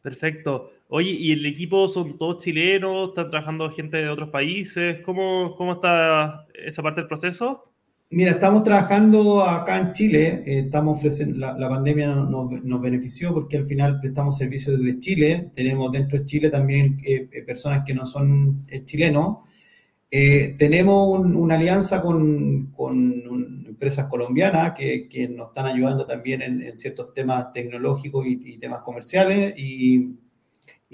Perfecto. 0.00 0.70
Oye, 0.88 1.10
¿y 1.10 1.32
el 1.32 1.44
equipo 1.46 1.88
son 1.88 2.16
todos 2.16 2.44
chilenos? 2.44 3.08
¿Están 3.08 3.30
trabajando 3.30 3.70
gente 3.70 3.96
de 3.96 4.08
otros 4.08 4.28
países? 4.28 5.00
¿Cómo, 5.00 5.56
cómo 5.56 5.72
está 5.72 6.46
esa 6.54 6.82
parte 6.82 7.00
del 7.00 7.08
proceso? 7.08 7.73
Mira, 8.14 8.30
estamos 8.30 8.62
trabajando 8.62 9.42
acá 9.42 9.76
en 9.76 9.92
Chile, 9.92 10.44
eh, 10.46 10.58
estamos 10.66 10.98
ofreciendo, 10.98 11.36
la, 11.36 11.68
pandemia 11.68 12.14
nos, 12.14 12.80
benefició 12.80 13.34
porque 13.34 13.56
al 13.56 13.66
final 13.66 13.98
prestamos 14.00 14.36
servicios 14.38 14.78
desde 14.78 15.00
Chile, 15.00 15.50
tenemos 15.52 15.90
dentro 15.90 16.20
de 16.20 16.24
Chile 16.24 16.48
también 16.48 17.00
eh, 17.04 17.28
eh, 17.32 17.42
personas 17.42 17.82
que 17.84 17.92
no 17.92 18.06
son 18.06 18.68
chilenos, 18.84 19.38
tenemos 20.08 21.18
una 21.18 21.56
alianza 21.56 22.00
con, 22.00 22.72
empresas 23.66 24.06
colombianas 24.06 24.74
que, 24.74 25.28
nos 25.34 25.48
están 25.48 25.66
ayudando 25.66 26.06
también 26.06 26.40
en, 26.42 26.78
ciertos 26.78 27.12
temas 27.14 27.52
tecnológicos 27.52 28.24
y, 28.28 28.58
temas 28.58 28.82
comerciales. 28.82 29.54
Y, 29.56 30.10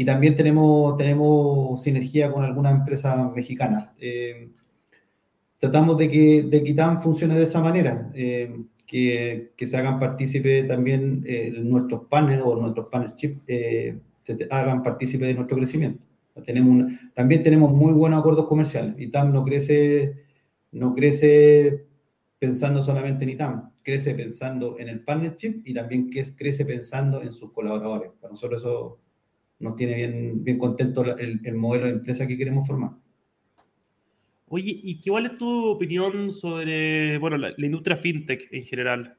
también 0.07 0.35
tenemos, 0.35 0.97
tenemos 0.97 1.83
sinergia 1.83 2.33
con 2.33 2.43
algunas 2.43 2.75
empresas 2.75 3.31
mexicanas 3.35 3.91
tratamos 5.61 5.99
de 5.99 6.09
que, 6.09 6.43
de 6.43 6.65
que 6.65 6.75
funcione 7.01 7.37
de 7.37 7.45
esa 7.45 7.61
manera, 7.61 8.11
eh, 8.15 8.65
que, 8.87 9.53
que, 9.57 9.67
se 9.67 9.77
hagan 9.77 10.01
partícipe 10.01 10.65
también 10.65 11.23
eh, 11.27 11.53
nuestros 11.63 12.07
partners 12.09 12.43
o 12.45 12.57
nuestros 12.57 12.89
partnerships, 12.89 13.43
eh, 13.47 13.99
se 14.23 14.49
hagan 14.51 14.83
partícipe 14.83 15.27
de 15.27 15.35
nuestro 15.35 15.59
crecimiento. 15.59 16.03
Tenemos 16.45 16.91
también 17.13 17.43
tenemos 17.43 17.73
muy 17.73 17.93
buenos 17.93 18.21
acuerdos 18.21 18.47
comerciales. 18.47 18.95
ITAM 18.99 19.33
no 19.33 19.45
crece, 19.45 20.25
no 20.73 20.95
crece 20.95 21.85
pensando 22.39 22.83
solamente 22.83 23.25
en 23.25 23.31
ITAM, 23.31 23.73
crece 23.83 24.15
pensando 24.15 24.79
en 24.79 24.89
el 24.89 25.05
partnership 25.05 25.61
y 25.67 25.75
también 25.75 26.09
crece 26.09 26.65
pensando 26.65 27.21
en 27.23 27.33
sus 27.33 27.53
colaboradores. 27.53 28.13
Para 28.19 28.31
nosotros 28.31 28.63
eso 28.63 28.99
nos 29.59 29.77
tiene 29.77 29.97
bien, 29.97 30.43
bien 30.43 30.57
contento 30.57 31.03
el, 31.03 31.41
el 31.45 31.55
modelo 31.55 31.85
de 31.85 31.93
empresa 31.93 32.27
que 32.27 32.39
queremos 32.39 32.67
formar. 32.67 32.93
Oye, 34.53 34.81
¿y 34.83 35.01
qué, 35.01 35.13
es 35.17 35.39
tu 35.39 35.67
opinión 35.67 36.33
sobre 36.33 37.19
bueno, 37.19 37.37
la, 37.37 37.55
industria 37.57 37.97
fintech 37.97 38.49
en 38.51 38.65
general? 38.65 39.17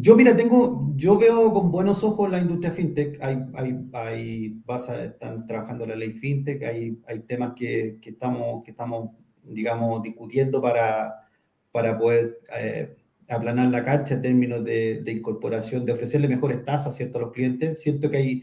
Yo, 0.00 0.16
mira, 0.16 0.34
tengo, 0.34 0.94
yo 0.96 1.18
veo 1.18 1.52
con 1.52 1.70
buenos 1.70 2.02
ojos 2.02 2.30
la 2.30 2.38
industria 2.38 2.72
fintech. 2.72 3.22
Hay, 3.22 3.36
hay, 3.52 3.90
hay 3.92 4.62
están 5.04 5.44
trabajando 5.44 5.86
la 5.86 5.94
ley 5.94 6.14
fintech, 6.14 6.62
hay, 6.62 6.98
hay 7.06 7.20
temas 7.20 7.52
que, 7.54 7.98
que, 8.00 8.10
estamos, 8.10 8.64
que 8.64 8.70
estamos, 8.70 9.10
digamos, 9.42 10.02
discutiendo 10.02 10.62
para, 10.62 11.28
para 11.70 11.98
poder 11.98 12.40
eh, 12.58 12.96
aplanar 13.28 13.68
la 13.68 13.84
cancha 13.84 14.14
en 14.14 14.22
términos 14.22 14.64
de, 14.64 15.02
de, 15.02 15.12
incorporación, 15.12 15.84
de 15.84 15.92
ofrecerle 15.92 16.28
mejores 16.28 16.64
tasas 16.64 16.96
¿cierto? 16.96 17.18
a 17.18 17.22
los 17.22 17.32
clientes. 17.32 17.82
Siento 17.82 18.10
que 18.10 18.16
hay, 18.16 18.42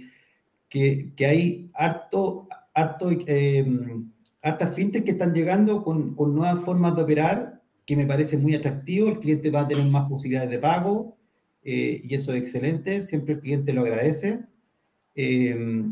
que, 0.70 1.12
que 1.16 1.26
hay 1.26 1.72
harto, 1.74 2.48
harto 2.74 3.10
eh, 3.12 3.66
hartas 4.42 4.74
fintech 4.76 5.04
que 5.04 5.12
están 5.12 5.34
llegando 5.34 5.84
con, 5.84 6.16
con, 6.16 6.34
nuevas 6.34 6.64
formas 6.64 6.96
de 6.96 7.04
operar 7.04 7.62
que 7.86 7.96
me 7.96 8.06
parece 8.06 8.38
muy 8.38 8.56
atractivo. 8.56 9.10
El 9.10 9.20
cliente 9.20 9.52
va 9.52 9.62
a 9.62 9.68
tener 9.68 9.86
más 9.86 10.08
posibilidades 10.10 10.50
de 10.50 10.60
pago 10.60 11.18
eh, 11.64 12.02
y 12.04 12.16
eso 12.16 12.34
es 12.34 12.42
excelente. 12.42 13.04
Siempre 13.04 13.36
el 13.36 13.42
cliente 13.42 13.74
lo 13.74 13.82
agradece. 13.82 14.46
Eh, 15.16 15.84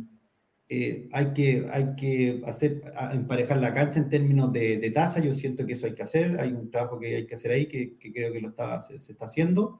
eh, 0.72 1.10
hay, 1.12 1.34
que, 1.34 1.66
hay 1.72 1.96
que 1.96 2.44
hacer, 2.46 2.84
emparejar 3.12 3.58
la 3.58 3.74
cancha 3.74 4.00
en 4.00 4.10
términos 4.10 4.54
de, 4.54 4.78
de, 4.78 4.92
tasa. 4.92 5.20
Yo 5.20 5.34
siento 5.34 5.66
que 5.66 5.74
eso 5.74 5.88
hay 5.88 5.96
que 5.96 6.04
hacer. 6.04 6.40
Hay 6.40 6.54
un 6.54 6.70
trabajo 6.70 7.00
que 7.00 7.16
hay 7.16 7.26
que 7.26 7.34
hacer 7.34 7.52
ahí 7.52 7.66
que, 7.68 7.98
que 7.98 8.14
creo 8.14 8.32
que 8.32 8.42
lo 8.42 8.50
está, 8.50 8.82
se, 8.82 9.00
se 9.00 9.14
está 9.14 9.26
haciendo. 9.26 9.80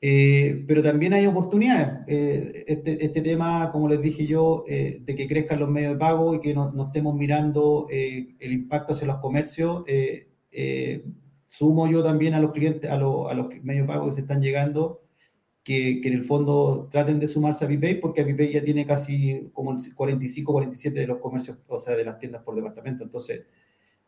Eh, 0.00 0.64
pero 0.68 0.82
también 0.82 1.14
hay 1.14 1.26
oportunidades. 1.26 2.04
Eh, 2.06 2.64
este, 2.66 3.04
este, 3.04 3.22
tema, 3.22 3.70
como 3.72 3.88
les 3.88 4.00
dije 4.02 4.26
yo, 4.26 4.64
eh, 4.68 5.00
de 5.02 5.14
que 5.14 5.26
crezcan 5.26 5.60
los 5.60 5.70
medios 5.70 5.94
de 5.94 5.98
pago 5.98 6.34
y 6.34 6.40
que 6.40 6.54
no, 6.54 6.72
estemos 6.86 7.14
mirando 7.14 7.86
el 7.90 8.52
impacto 8.52 8.92
hacia 8.92 9.06
los 9.06 9.18
comercios, 9.18 9.84
sumo 11.46 11.88
yo 11.88 12.02
también 12.02 12.34
a 12.34 12.40
los 12.40 12.52
clientes, 12.52 12.90
a, 12.90 12.96
los 12.98 13.48
medios 13.62 13.86
de 13.86 13.92
pago 13.92 14.06
que 14.06 14.12
se 14.12 14.20
están 14.22 14.42
llegando, 14.42 15.02
que, 15.62 16.00
que, 16.00 16.08
en 16.08 16.14
el 16.14 16.24
fondo 16.24 16.88
traten 16.90 17.18
de 17.18 17.28
sumarse 17.28 17.64
a 17.64 17.68
VPay, 17.68 18.00
porque 18.00 18.22
VPay 18.22 18.52
ya 18.52 18.62
tiene 18.62 18.86
casi 18.86 19.50
como 19.52 19.72
el 19.72 19.78
45, 19.94 20.52
47 20.52 21.00
de 21.00 21.06
los 21.06 21.18
comercios, 21.18 21.58
o 21.66 21.78
sea, 21.78 21.96
de 21.96 22.04
las 22.04 22.18
tiendas 22.18 22.42
por 22.42 22.54
departamento. 22.54 23.02
Entonces, 23.04 23.46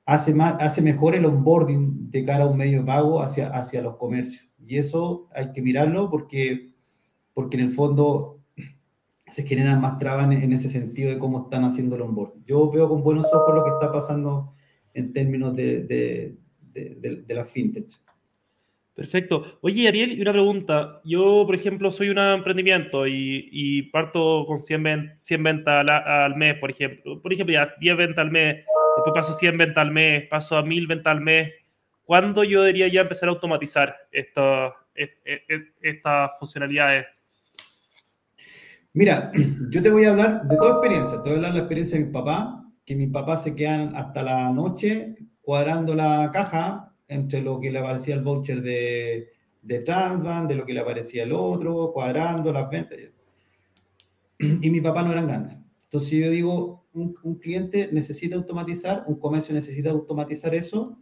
hace, 0.05 0.35
más, 0.35 0.57
hace 0.61 0.83
mejor 0.83 1.15
el 1.17 1.25
onboarding 1.27 2.11
de 2.11 2.25
cara 2.25 2.45
a 2.45 2.47
un 2.47 2.57
medio 2.57 2.81
de 2.81 2.87
pago 2.87 3.23
hacia, 3.23 3.49
hacia 3.49 3.83
los 3.83 3.97
comercios. 3.97 4.48
Y 4.67 4.79
eso 4.79 5.29
hay 5.35 5.53
que 5.53 5.63
mirarlo 5.63 6.11
porque, 6.11 6.71
porque 7.35 7.57
en 7.57 7.65
el 7.65 7.73
fondo 7.73 8.41
se 9.27 9.45
generan 9.45 9.81
más 9.81 9.99
trabas 9.99 10.31
en, 10.31 10.53
ese 10.53 10.69
sentido 10.69 11.11
de 11.11 11.19
cómo 11.19 11.45
están 11.45 11.65
haciendo 11.65 11.97
el 11.97 12.03
onboarding. 12.03 12.45
Yo 12.47 12.71
veo 12.71 12.89
con 12.89 13.03
buenos 13.03 13.33
ojos 13.33 13.55
lo 13.55 13.65
que 13.65 13.71
está 13.71 13.93
pasando 13.93 14.55
en 14.95 15.13
términos 15.13 15.55
de, 15.55 15.85
de, 15.85 16.37
de, 16.73 17.23
de 17.27 17.35
la 17.35 17.45
fintech. 17.45 17.89
Perfecto. 18.99 19.61
Oye, 19.61 19.87
Ariel, 19.87 20.21
una 20.21 20.33
pregunta. 20.33 21.01
Yo, 21.05 21.45
por 21.47 21.55
ejemplo, 21.55 21.93
soy 21.93 22.09
un 22.09 22.19
emprendimiento 22.19 23.07
y, 23.07 23.49
y 23.53 23.83
parto 23.83 24.45
con 24.45 24.59
100, 24.59 25.13
100 25.17 25.43
ventas 25.45 25.87
al, 25.89 25.89
al, 25.89 26.35
mes, 26.35 26.57
por 26.59 26.69
ejemplo. 26.73 27.23
Por 27.23 27.33
ejemplo, 27.33 27.53
ya 27.53 27.73
10 27.79 27.97
ventas 27.97 28.19
al 28.19 28.33
mes, 28.33 28.57
después 28.97 29.15
paso 29.15 29.35
100 29.35 29.57
ventas 29.57 29.83
al 29.83 29.93
mes, 29.93 30.27
paso 30.29 30.57
a 30.57 30.65
1000 30.65 30.89
ventas 30.89 31.13
al 31.13 31.21
mes. 31.21 31.53
¿Cuándo 32.09 32.43
yo 32.43 32.63
debería 32.63 32.89
ya 32.89 33.03
empezar 33.03 33.29
a 33.29 33.33
automatizar 33.33 33.95
estas 34.11 34.73
funcionalidades? 36.39 37.05
Mira, 38.95 39.31
yo 39.69 39.83
te 39.83 39.91
voy 39.91 40.05
a 40.05 40.11
hablar 40.13 40.43
de 40.45 40.57
toda 40.57 40.79
experiencia. 40.79 41.21
Te 41.23 41.25
voy 41.25 41.33
a 41.33 41.35
hablar 41.35 41.53
de 41.53 41.59
la 41.59 41.65
experiencia 41.65 41.99
de 41.99 42.07
mi 42.07 42.11
papá, 42.11 42.65
que 42.87 42.97
mis 42.97 43.11
papás 43.11 43.43
se 43.43 43.55
quedan 43.55 43.95
hasta 43.95 44.23
la 44.23 44.51
noche 44.51 45.17
cuadrando 45.43 45.95
la 45.95 46.31
caja 46.33 46.95
entre 47.09 47.43
lo 47.43 47.61
que 47.61 47.71
le 47.71 47.79
aparecía 47.79 48.15
el 48.15 48.25
voucher 48.25 48.63
de, 48.63 49.29
de 49.61 49.79
Transvan, 49.81 50.49
de 50.49 50.55
lo 50.55 50.65
que 50.65 50.73
le 50.73 50.81
aparecía 50.81 51.25
el 51.25 51.35
otro, 51.35 51.93
cuadrando 51.93 52.51
las 52.55 52.71
ventas. 52.71 52.99
Y 54.39 54.71
mi 54.71 54.81
papá 54.81 55.03
no 55.03 55.13
eran 55.13 55.27
grandes. 55.27 55.59
Entonces 55.83 56.11
yo 56.13 56.31
digo, 56.31 56.87
un, 56.95 57.39
cliente 57.39 57.91
necesita 57.93 58.37
automatizar, 58.37 59.05
un 59.07 59.19
comercio 59.19 59.55
necesita 59.55 59.91
automatizar 59.91 60.55
eso 60.55 60.99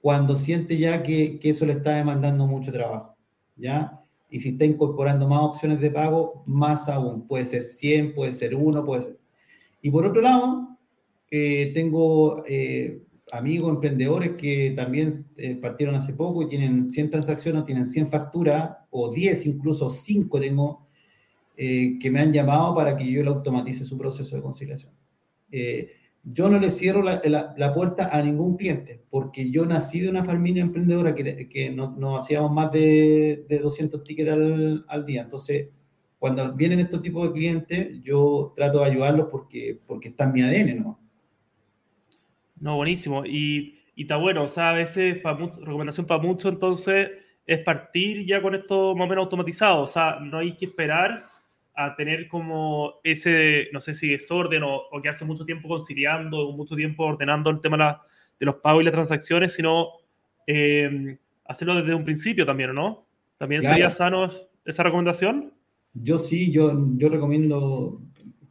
cuando 0.00 0.36
siente 0.36 0.78
ya 0.78 1.02
que, 1.02 1.38
que 1.38 1.50
eso 1.50 1.66
le 1.66 1.74
está 1.74 1.96
demandando 1.96 2.46
mucho 2.46 2.72
trabajo, 2.72 3.16
¿ya? 3.56 4.00
Y 4.30 4.40
si 4.40 4.50
está 4.50 4.64
incorporando 4.64 5.28
más 5.28 5.42
opciones 5.42 5.80
de 5.80 5.90
pago, 5.90 6.42
más 6.46 6.88
aún. 6.88 7.26
Puede 7.26 7.44
ser 7.44 7.64
100, 7.64 8.14
puede 8.14 8.32
ser 8.32 8.54
1, 8.54 8.84
puede 8.84 9.02
ser... 9.02 9.18
Y 9.82 9.90
por 9.90 10.06
otro 10.06 10.22
lado, 10.22 10.78
eh, 11.30 11.72
tengo 11.74 12.44
eh, 12.46 13.02
amigos 13.32 13.70
emprendedores 13.70 14.32
que 14.36 14.72
también 14.76 15.26
eh, 15.36 15.56
partieron 15.56 15.94
hace 15.94 16.12
poco 16.12 16.42
y 16.42 16.48
tienen 16.48 16.84
100 16.84 17.10
transacciones, 17.10 17.64
tienen 17.64 17.86
100 17.86 18.08
facturas, 18.08 18.70
o 18.90 19.12
10 19.12 19.46
incluso, 19.46 19.88
5 19.88 20.40
tengo, 20.40 20.86
que 21.56 22.10
me 22.10 22.20
han 22.20 22.32
llamado 22.32 22.74
para 22.74 22.96
que 22.96 23.10
yo 23.10 23.22
le 23.22 23.28
automatice 23.28 23.84
su 23.84 23.98
proceso 23.98 24.34
de 24.34 24.40
conciliación. 24.40 24.94
Yo 26.22 26.48
no 26.50 26.58
le 26.58 26.70
cierro 26.70 27.02
la, 27.02 27.20
la, 27.56 27.74
puerta 27.74 28.10
a 28.12 28.22
ningún 28.22 28.56
cliente, 28.56 29.02
porque 29.10 29.50
yo 29.50 29.64
nací 29.64 30.00
de 30.00 30.10
una 30.10 30.24
familia 30.24 30.62
emprendedora 30.62 31.14
que, 31.14 31.48
que 31.48 31.70
no, 31.70 31.94
no, 31.96 32.16
hacíamos 32.16 32.52
más 32.52 32.70
de, 32.72 33.44
de 33.48 33.58
200 33.58 34.02
tickets 34.04 34.30
al, 34.30 34.84
al, 34.86 35.06
día. 35.06 35.22
Entonces, 35.22 35.68
cuando 36.18 36.52
vienen 36.52 36.80
estos 36.80 37.00
tipos 37.00 37.26
de 37.26 37.32
clientes, 37.32 38.02
yo 38.02 38.52
trato 38.54 38.80
de 38.80 38.90
ayudarlos 38.90 39.28
porque, 39.30 39.78
porque 39.86 40.08
está 40.08 40.24
en 40.24 40.32
mi 40.32 40.42
ADN, 40.42 40.82
¿no? 40.82 41.00
No, 42.60 42.76
buenísimo. 42.76 43.24
Y, 43.24 43.78
y 43.94 44.02
está 44.02 44.16
bueno, 44.16 44.44
o 44.44 44.48
sea, 44.48 44.70
a 44.70 44.74
veces, 44.74 45.18
para 45.18 45.38
recomendación 45.38 46.06
para 46.06 46.22
muchos, 46.22 46.52
entonces, 46.52 47.08
es 47.46 47.58
partir 47.60 48.26
ya 48.26 48.42
con 48.42 48.54
esto 48.54 48.94
más 48.94 49.06
o 49.06 49.08
menos 49.08 49.24
automatizado. 49.24 49.82
O 49.82 49.86
sea, 49.86 50.20
no 50.20 50.38
hay 50.38 50.54
que 50.56 50.66
esperar 50.66 51.22
a 51.84 51.94
tener 51.96 52.28
como 52.28 52.94
ese, 53.02 53.68
no 53.72 53.80
sé 53.80 53.94
si 53.94 54.08
desorden 54.08 54.62
o, 54.62 54.82
o 54.90 55.00
que 55.00 55.08
hace 55.08 55.24
mucho 55.24 55.44
tiempo 55.44 55.68
conciliando 55.68 56.48
o 56.48 56.52
mucho 56.52 56.76
tiempo 56.76 57.04
ordenando 57.04 57.50
el 57.50 57.60
tema 57.60 58.02
de 58.38 58.46
los 58.46 58.56
pagos 58.56 58.82
y 58.82 58.84
las 58.84 58.94
transacciones, 58.94 59.52
sino 59.52 59.88
eh, 60.46 61.18
hacerlo 61.44 61.76
desde 61.76 61.94
un 61.94 62.04
principio 62.04 62.44
también, 62.44 62.74
¿no? 62.74 63.06
¿También 63.38 63.62
sería 63.62 63.90
sano 63.90 64.30
esa 64.64 64.82
recomendación? 64.82 65.52
Yo 65.94 66.18
sí, 66.18 66.52
yo, 66.52 66.72
yo 66.96 67.08
recomiendo 67.08 68.00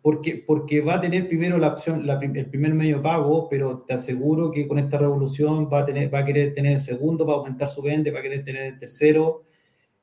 porque, 0.01 0.43
porque 0.45 0.81
va 0.81 0.95
a 0.95 1.01
tener 1.01 1.27
primero 1.27 1.57
la 1.57 1.67
opción, 1.69 2.07
el 2.09 2.45
primer 2.47 2.73
medio 2.73 2.97
de 2.97 3.03
pago, 3.03 3.47
pero 3.49 3.79
te 3.87 3.93
aseguro 3.93 4.49
que 4.49 4.67
con 4.67 4.79
esta 4.79 4.97
revolución 4.97 5.69
va 5.71 5.81
a, 5.81 5.85
tener, 5.85 6.13
va 6.13 6.19
a 6.19 6.25
querer 6.25 6.53
tener 6.53 6.73
el 6.73 6.79
segundo 6.79 7.25
para 7.25 7.37
aumentar 7.37 7.67
su 7.67 7.81
venta, 7.81 8.11
va 8.11 8.19
a 8.19 8.23
querer 8.23 8.43
tener 8.43 8.63
el 8.63 8.77
tercero. 8.77 9.43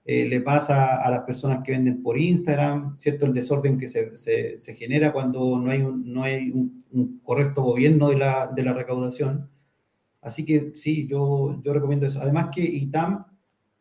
Eh, 0.06 0.28
le 0.28 0.40
pasa 0.40 1.02
a 1.02 1.10
las 1.10 1.22
personas 1.22 1.62
que 1.64 1.72
venden 1.72 2.02
por 2.02 2.16
Instagram, 2.16 2.96
¿cierto? 2.96 3.26
El 3.26 3.34
desorden 3.34 3.76
que 3.76 3.88
se, 3.88 4.16
se, 4.16 4.56
se 4.56 4.74
genera 4.74 5.12
cuando 5.12 5.58
no 5.58 5.70
hay, 5.70 5.82
un, 5.82 6.12
no 6.12 6.22
hay 6.22 6.50
un, 6.50 7.20
correcto 7.24 7.62
gobierno 7.62 8.08
de 8.10 8.16
la, 8.16 8.46
de 8.46 8.62
la, 8.62 8.72
recaudación. 8.72 9.50
Así 10.22 10.44
que 10.44 10.72
sí, 10.74 11.06
yo, 11.06 11.60
yo 11.62 11.72
recomiendo 11.74 12.06
eso. 12.06 12.22
Además 12.22 12.48
que 12.54 12.62
ITAM 12.62 13.26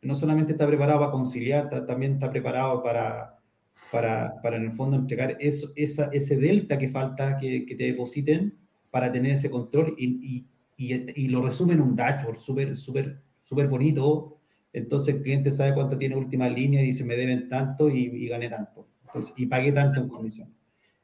no 0.02 0.16
solamente 0.16 0.54
está 0.54 0.68
preparado 0.68 1.00
para 1.00 1.12
conciliar, 1.12 1.86
también 1.86 2.14
está 2.14 2.30
preparado 2.30 2.84
para 2.84 3.36
para, 3.92 4.42
para 4.42 4.58
en 4.58 4.64
el 4.64 4.72
fondo 4.72 4.98
entregar 4.98 5.38
eso, 5.40 5.72
esa, 5.76 6.10
ese 6.12 6.38
delta 6.38 6.78
que 6.78 6.90
falta 6.90 7.38
que, 7.38 7.66
que 7.66 7.76
te 7.76 7.86
depositen 7.86 8.58
para 8.90 9.12
tener 9.12 9.34
ese 9.34 9.50
control 9.50 9.96
y, 9.98 10.46
y, 10.78 11.14
y, 11.16 11.28
lo 11.28 11.42
resume 11.42 11.74
en 11.74 11.82
un 11.82 11.96
dashboard 11.96 12.38
súper, 12.38 12.76
súper, 12.76 13.22
súper 13.42 13.68
bonito. 13.68 14.35
Entonces 14.76 15.16
el 15.16 15.22
cliente 15.22 15.52
sabe 15.52 15.74
cuánto 15.74 15.98
tiene 15.98 16.18
última 16.18 16.50
línea 16.50 16.82
y 16.82 16.88
dice, 16.88 17.06
me 17.06 17.16
deben 17.16 17.48
tanto 17.48 17.90
y, 17.90 18.04
y 18.04 18.28
gané 18.28 18.50
tanto. 18.50 18.88
Entonces, 19.06 19.34
y 19.38 19.46
pagué 19.46 19.72
tanto 19.72 20.02
en 20.02 20.10
comisión. 20.10 20.54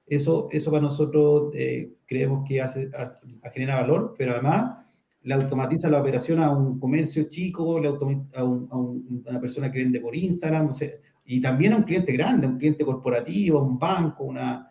Eso, 0.06 0.50
eso 0.52 0.72
para 0.72 0.84
nosotros 0.84 1.54
eh, 1.54 1.94
creemos 2.06 2.46
que 2.46 2.62
hace, 2.62 2.90
hace, 2.94 3.20
genera 3.54 3.76
valor, 3.78 4.14
pero 4.18 4.34
además 4.34 4.86
le 5.22 5.36
automatiza 5.36 5.90
la 5.90 6.02
operación 6.02 6.44
a 6.44 6.50
un 6.50 6.80
comercio 6.80 7.30
chico, 7.30 7.80
le 7.80 7.88
a, 7.88 8.44
un, 8.44 8.68
a, 8.70 8.76
una 8.76 9.40
persona 9.40 9.72
que 9.72 9.80
vende 9.80 10.02
por 10.02 10.14
Instagram, 10.14 10.68
o 10.68 10.74
sea, 10.74 10.90
y 11.24 11.40
también 11.40 11.72
a 11.72 11.78
un 11.78 11.84
cliente 11.84 12.12
grande, 12.12 12.48
a 12.48 12.50
un 12.50 12.58
cliente 12.58 12.84
corporativo, 12.84 13.60
a 13.60 13.64
un 13.64 13.80
banco, 13.80 14.26
una... 14.26 14.68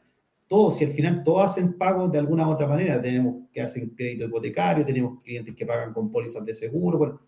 Todos, 0.47 0.77
si 0.77 0.85
al 0.85 0.91
final 0.91 1.23
todos 1.25 1.47
hacen 1.47 1.79
pagos 1.79 2.13
de 2.13 2.19
alguna 2.19 2.47
u 2.47 2.51
otra 2.51 2.67
manera, 2.67 3.01
tenemos 3.01 3.49
que 3.51 3.63
hacen 3.63 3.91
crédito 3.91 4.25
hipotecario, 4.25 4.85
tenemos 4.85 5.23
clientes 5.23 5.55
que 5.55 5.65
pagan 5.65 5.95
con 5.95 6.11
pólizas 6.11 6.45
de 6.45 6.53
seguro, 6.53 6.99
bueno, 6.99 7.21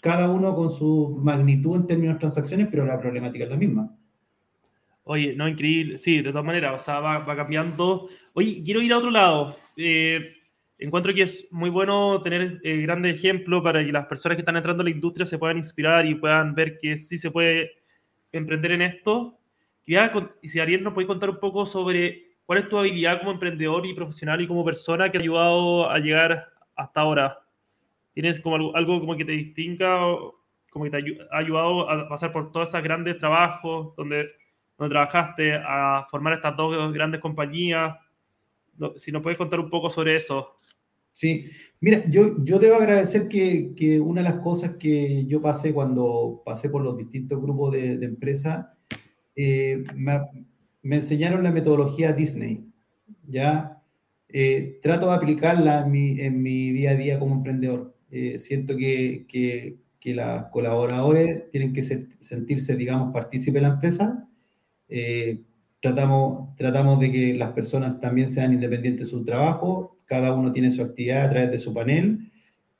cada 0.00 0.30
uno 0.30 0.54
con 0.54 0.70
su 0.70 1.18
magnitud 1.22 1.76
en 1.76 1.86
términos 1.86 2.14
de 2.14 2.20
transacciones, 2.20 2.68
pero 2.70 2.84
la 2.84 2.98
problemática 2.98 3.44
es 3.44 3.50
la 3.50 3.56
misma. 3.56 3.96
Oye, 5.04 5.34
no, 5.34 5.48
increíble. 5.48 5.98
Sí, 5.98 6.22
de 6.22 6.30
todas 6.30 6.44
maneras, 6.44 6.72
o 6.74 6.78
sea, 6.78 7.00
va, 7.00 7.18
va 7.18 7.36
cambiando. 7.36 8.08
Oye, 8.32 8.62
quiero 8.64 8.80
ir 8.80 8.92
a 8.92 8.98
otro 8.98 9.10
lado. 9.10 9.56
Eh, 9.76 10.36
encuentro 10.78 11.12
que 11.12 11.22
es 11.22 11.48
muy 11.50 11.68
bueno 11.68 12.22
tener 12.22 12.60
eh, 12.62 12.78
grandes 12.82 13.18
ejemplos 13.18 13.62
para 13.62 13.84
que 13.84 13.92
las 13.92 14.06
personas 14.06 14.36
que 14.36 14.42
están 14.42 14.56
entrando 14.56 14.82
a 14.82 14.84
la 14.84 14.90
industria 14.90 15.26
se 15.26 15.38
puedan 15.38 15.58
inspirar 15.58 16.06
y 16.06 16.14
puedan 16.14 16.54
ver 16.54 16.78
que 16.78 16.96
sí 16.96 17.18
se 17.18 17.30
puede 17.30 17.72
emprender 18.32 18.72
en 18.72 18.82
esto. 18.82 19.38
y 19.84 20.48
si 20.48 20.60
Ariel 20.60 20.82
nos 20.82 20.94
puede 20.94 21.06
contar 21.06 21.30
un 21.30 21.40
poco 21.40 21.66
sobre 21.66 22.36
cuál 22.46 22.60
es 22.60 22.68
tu 22.68 22.78
habilidad 22.78 23.18
como 23.18 23.32
emprendedor 23.32 23.84
y 23.86 23.94
profesional 23.94 24.40
y 24.40 24.46
como 24.46 24.64
persona 24.64 25.10
que 25.10 25.18
ha 25.18 25.20
ayudado 25.20 25.90
a 25.90 25.98
llegar 25.98 26.46
hasta 26.76 27.00
ahora. 27.00 27.38
¿Tienes 28.12 28.40
como 28.40 28.56
algo, 28.56 28.76
algo 28.76 29.00
como 29.00 29.16
que 29.16 29.24
te 29.24 29.32
distinga, 29.32 30.00
como 30.70 30.84
que 30.84 30.90
te 30.90 30.96
ha 31.30 31.38
ayudado 31.38 31.88
a 31.88 32.08
pasar 32.08 32.32
por 32.32 32.52
todos 32.52 32.68
esos 32.68 32.82
grandes 32.82 33.18
trabajos 33.18 33.94
donde, 33.96 34.28
donde 34.78 34.92
trabajaste, 34.92 35.54
a 35.54 36.06
formar 36.10 36.34
estas 36.34 36.56
dos 36.56 36.92
grandes 36.92 37.20
compañías? 37.20 37.96
Si 38.96 39.12
nos 39.12 39.22
puedes 39.22 39.38
contar 39.38 39.60
un 39.60 39.70
poco 39.70 39.90
sobre 39.90 40.16
eso. 40.16 40.56
Sí, 41.12 41.50
mira, 41.80 42.02
yo, 42.08 42.42
yo 42.44 42.58
debo 42.58 42.76
agradecer 42.76 43.28
que, 43.28 43.74
que, 43.76 44.00
una 44.00 44.22
de 44.22 44.30
las 44.30 44.40
cosas 44.40 44.76
que 44.76 45.26
yo 45.26 45.42
pasé 45.42 45.74
cuando 45.74 46.42
pasé 46.44 46.70
por 46.70 46.82
los 46.82 46.96
distintos 46.96 47.40
grupos 47.42 47.72
de, 47.72 47.98
de 47.98 48.06
empresas, 48.06 48.66
eh, 49.36 49.82
me, 49.94 50.20
me, 50.82 50.96
enseñaron 50.96 51.42
la 51.42 51.50
metodología 51.50 52.12
Disney, 52.12 52.64
¿ya? 53.28 53.82
Eh, 54.28 54.78
trato 54.80 55.08
de 55.08 55.14
aplicarla 55.14 55.82
en 55.82 55.90
mi, 55.90 56.20
en 56.20 56.42
mi, 56.42 56.70
día 56.70 56.92
a 56.92 56.94
día 56.94 57.18
como 57.18 57.34
emprendedor. 57.34 57.94
Eh, 58.10 58.38
siento 58.38 58.76
que, 58.76 59.26
que, 59.28 59.76
que 59.98 60.14
los 60.14 60.44
colaboradores 60.52 61.48
tienen 61.50 61.72
que 61.72 61.82
ser, 61.82 62.08
sentirse, 62.18 62.76
digamos, 62.76 63.12
partícipes 63.12 63.54
de 63.54 63.60
la 63.60 63.74
empresa. 63.74 64.28
Eh, 64.88 65.40
tratamos, 65.80 66.56
tratamos 66.56 66.98
de 67.00 67.12
que 67.12 67.34
las 67.34 67.52
personas 67.52 68.00
también 68.00 68.28
sean 68.28 68.52
independientes 68.52 69.06
de 69.06 69.10
su 69.10 69.24
trabajo, 69.24 69.98
cada 70.06 70.34
uno 70.34 70.50
tiene 70.52 70.70
su 70.70 70.82
actividad 70.82 71.26
a 71.26 71.30
través 71.30 71.50
de 71.52 71.58
su 71.58 71.72
panel, 71.72 72.30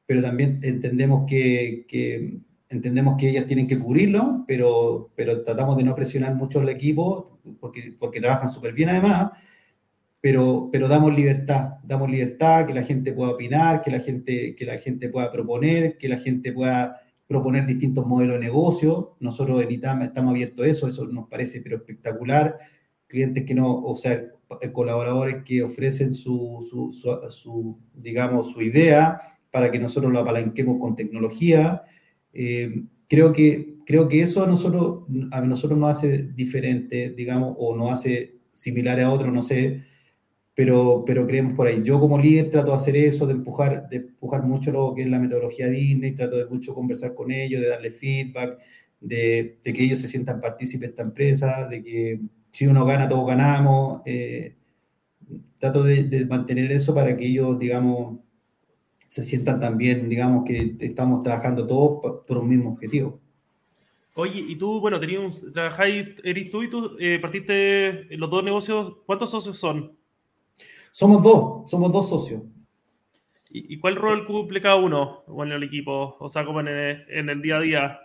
pero 0.07 0.23
también 0.23 0.61
entendemos 0.62 1.25
que, 1.29 1.85
que 1.87 2.40
entendemos 2.69 3.16
que 3.19 3.31
ellas 3.31 3.47
tienen 3.47 3.66
que 3.66 3.79
cubrirlo, 3.79 4.45
pero, 4.47 5.11
pero 5.14 5.43
tratamos 5.43 5.77
de 5.77 5.85
no 5.85 5.95
presionar 5.95 6.35
mucho 6.35 6.61
al 6.61 6.69
equipo, 6.69 7.38
porque, 7.61 7.95
porque 7.99 8.21
trabajan 8.21 8.49
súper 8.49 8.73
bien 8.73 8.88
además, 8.88 9.33
pero, 10.20 10.68
pero 10.70 10.88
damos 10.88 11.14
libertad, 11.14 11.78
damos 11.83 12.11
libertad, 12.11 12.66
que 12.66 12.74
la 12.74 12.83
gente 12.83 13.12
pueda 13.12 13.30
opinar, 13.30 13.80
que 13.83 13.90
la 13.90 14.00
gente, 14.00 14.54
que 14.54 14.64
la 14.66 14.78
gente 14.78 15.09
pueda 15.09 15.33
proponer, 15.33 15.96
que 15.96 16.09
la 16.09 16.18
gente 16.18 16.52
pueda 16.52 17.00
proponer 17.26 17.64
distintos 17.64 18.06
modelos 18.06 18.38
de 18.38 18.44
negocio. 18.46 19.16
Nosotros 19.20 19.62
en 19.62 19.70
ITAM 19.70 20.02
estamos 20.02 20.33
abiertos 20.33 20.66
a 20.66 20.68
eso, 20.68 20.87
eso 20.87 21.06
nos 21.06 21.28
parece 21.28 21.61
pero 21.62 21.76
espectacular. 21.76 22.56
Clientes 23.06 23.44
que 23.44 23.54
no, 23.54 23.78
o 23.78 23.96
sea, 23.96 24.20
colaboradores 24.72 25.42
que 25.44 25.62
ofrecen 25.62 26.12
su, 26.12 26.66
su, 26.68 26.92
su, 27.30 27.78
digamos, 27.94 28.52
su 28.52 28.61
idea 28.62 29.20
para 29.50 29.70
que 29.70 29.78
nosotros 29.78 30.12
lo 30.12 30.20
apalanquemos 30.20 30.78
con 30.78 30.96
tecnología. 30.96 31.83
Eh, 32.33 32.83
creo, 33.09 33.33
que, 33.33 33.76
creo 33.87 34.09
que 34.09 34.20
eso 34.20 34.44
a 34.44 34.46
nosotros, 34.46 35.04
a 35.30 35.40
nosotros 35.40 35.78
nos 35.78 35.96
hace 35.96 36.30
diferente, 36.35 37.11
digamos, 37.16 37.56
o 37.59 37.76
nos 37.76 37.92
hace 37.92 38.40
similar 38.52 39.00
a 39.00 39.11
otros, 39.11 39.33
no 39.33 39.40
sé, 39.40 39.83
pero, 40.61 41.05
pero 41.07 41.27
creemos 41.27 41.55
por 41.55 41.66
ahí. 41.66 41.81
Yo 41.83 41.99
como 41.99 42.18
líder 42.18 42.51
trato 42.51 42.73
de 42.73 42.77
hacer 42.77 42.94
eso, 42.94 43.27
de 43.27 43.33
empujar, 43.33 43.88
de 43.88 43.96
empujar 43.96 44.42
mucho 44.42 44.70
lo 44.70 44.92
que 44.94 45.05
es 45.05 45.09
la 45.09 45.18
metodología 45.18 45.68
Disney, 45.68 46.14
trato 46.14 46.37
de 46.37 46.44
mucho 46.44 46.75
conversar 46.75 47.14
con 47.14 47.33
ellos, 47.33 47.62
de 47.62 47.68
darle 47.68 47.90
feedback, 47.90 48.59
de, 49.01 49.59
que 49.64 49.83
ellos 49.83 50.01
se 50.01 50.07
sientan 50.07 50.38
partícipes 50.38 50.83
de 50.83 50.87
esta 50.88 51.03
empresa, 51.03 51.66
de 51.66 51.83
que 51.83 52.20
si 52.51 52.66
uno 52.66 52.85
gana, 52.85 53.09
todos 53.09 53.27
ganamos. 53.27 54.03
Eh, 54.05 54.55
trato 55.59 55.83
de, 55.83 56.27
mantener 56.27 56.70
eso 56.73 56.94
para 56.94 57.16
que 57.16 57.27
ellos, 57.27 57.59
digamos, 57.59 58.18
se 59.09 59.23
sientan 59.23 59.61
también, 59.61 60.11
digamos, 60.11 60.44
que 60.44 60.77
estamos 60.81 61.23
trabajando 61.23 61.66
todos 61.66 62.23
por 62.27 62.37
un 62.37 62.51
mismo 62.51 62.73
objetivo. 62.73 63.18
Oye, 64.14 64.44
y 64.46 64.57
tú, 64.57 64.79
bueno, 64.79 65.01
tenías, 65.01 65.42
trabajáis, 65.55 66.16
eres 66.23 66.51
tú 66.51 66.62
y 66.62 66.68
tú 66.68 66.99
eh, 67.01 67.18
partiste 67.18 68.14
los 68.14 68.29
dos 68.29 68.44
negocios, 68.44 68.99
¿cuántos 69.07 69.31
socios 69.31 69.57
son? 69.57 69.99
Somos 70.90 71.22
dos, 71.22 71.70
somos 71.70 71.92
dos 71.92 72.09
socios. 72.09 72.42
¿Y, 73.53 73.79
cuál 73.81 73.96
rol 73.96 74.26
cumple 74.26 74.62
cada 74.62 74.76
uno 74.76 75.24
en 75.42 75.53
el 75.53 75.64
equipo? 75.64 76.16
O 76.20 76.29
sea, 76.29 76.44
como 76.44 76.61
en 76.61 76.68
el, 76.68 77.42
día 77.42 77.57
a 77.57 77.61
día. 77.61 77.98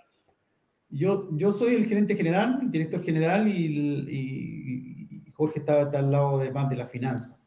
Yo, 0.89 1.29
yo 1.37 1.51
soy 1.51 1.75
el 1.75 1.85
gerente 1.85 2.15
general, 2.15 2.59
el 2.63 2.71
director 2.71 3.03
general, 3.03 3.47
y, 3.47 5.21
Jorge 5.35 5.59
está, 5.59 5.81
al 5.81 6.11
lado 6.11 6.39
de 6.39 6.51
más 6.51 6.67
de 6.69 6.77
la 6.77 6.87
finanza. 6.87 7.39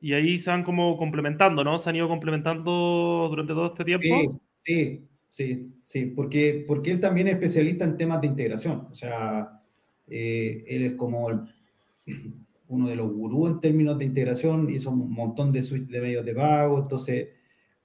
Y 0.00 0.12
ahí 0.12 0.38
se 0.38 0.50
van 0.50 0.62
como 0.62 0.96
complementando, 0.96 1.64
¿no? 1.64 1.80
Se 1.80 1.90
han 1.90 1.96
ido 1.96 2.06
complementando 2.06 3.26
durante 3.28 3.54
todo 3.54 3.66
este 3.66 3.84
tiempo. 3.84 4.40
Sí, 4.54 5.04
sí, 5.28 5.72
sí, 5.82 6.06
porque, 6.06 6.64
porque 6.64 6.92
él 6.92 7.00
también 7.00 7.26
es 7.26 7.34
especialista 7.34 7.84
en 7.84 7.96
temas 7.96 8.20
de 8.20 8.28
integración. 8.28 8.86
O 8.88 8.94
sea, 8.94 9.58
eh, 10.06 10.64
él 10.68 10.82
es 10.84 10.92
como 10.92 11.28
uno 12.68 12.88
de 12.88 12.96
los 12.96 13.10
gurús 13.12 13.50
en 13.50 13.60
términos 13.60 13.98
de 13.98 14.04
integración, 14.04 14.70
hizo 14.70 14.90
un 14.90 15.10
montón 15.10 15.52
de 15.52 15.62
suites 15.62 15.88
de 15.88 16.00
medios 16.00 16.24
de 16.24 16.34
pago, 16.34 16.78
entonces 16.80 17.28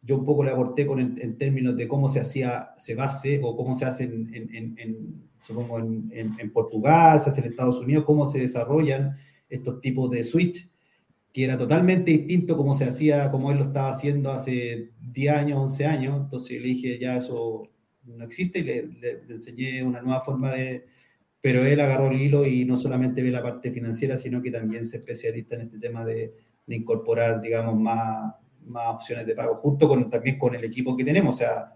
yo 0.02 0.17
un 0.17 0.26
poco 0.26 0.43
le 0.43 0.52
aporté 0.52 0.86
con 0.86 1.00
en 1.00 1.38
términos 1.38 1.78
de 1.78 1.88
cómo 1.88 2.10
se 2.10 2.19
hacía, 2.19 2.72
se 2.78 2.93
base 2.93 3.39
o 3.41 3.56
cómo 3.56 3.74
se 3.74 3.86
hace 3.86 4.04
en, 4.04 4.30
en, 4.34 4.78
en, 4.78 5.30
supongo 5.39 5.80
en, 5.80 6.12
en, 6.12 6.52
Portugal, 6.52 7.19
se 7.22 7.30
hace 7.30 7.39
en 7.39 7.48
Estados 7.48 7.80
Unidos, 7.80 8.04
cómo 8.04 8.26
se 8.26 8.39
desarrollan 8.39 9.13
estos 9.50 9.80
tipos 9.80 10.12
de 10.12 10.26
switch, 10.26 10.69
que 11.32 11.46
era 11.46 11.58
totalmente 11.58 12.12
distinto 12.12 12.58
como 12.58 12.74
se 12.74 12.84
hacía, 12.84 13.32
como 13.32 13.52
él 13.52 13.58
lo 13.58 13.63
estaba 13.63 13.89
haciendo 13.89 14.32
hace 14.32 14.91
10 15.00 15.34
años, 15.34 15.62
11 15.62 15.86
años, 15.86 16.22
entonces 16.22 16.62
le 16.62 16.67
dije, 16.67 17.00
ya 17.00 17.15
eso 17.15 17.69
no 18.04 18.26
existe 18.26 18.60
y 18.60 18.63
le, 18.63 18.88
le 18.88 19.22
enseñé 19.30 19.84
una 19.84 20.02
nueva 20.02 20.19
forma 20.19 20.52
de, 20.52 20.86
pero 21.43 21.65
él 21.65 21.82
agarró 21.82 22.08
el 22.08 22.21
hilo 22.21 22.45
y 22.45 22.63
no 22.63 22.77
solamente 22.77 23.21
ve 23.21 23.29
la 23.29 23.43
parte 23.43 23.69
financiera, 23.69 24.15
sino 24.15 24.41
que 24.41 24.49
también 24.49 24.86
se 24.86 24.95
especialista 24.95 25.56
en 25.56 25.63
este 25.63 25.77
tema 25.77 26.06
de, 26.06 26.34
incorporar, 26.67 27.41
digamos, 27.41 27.77
más, 27.77 28.34
más 28.65 28.95
opciones 28.95 29.27
de 29.27 29.36
pago, 29.36 29.56
justo 29.56 29.89
con, 29.89 30.10
también 30.10 30.39
con 30.39 30.56
el 30.56 30.63
equipo 30.63 30.95
que 30.95 31.03
tenemos, 31.03 31.36
o 31.36 31.38
sea, 31.39 31.75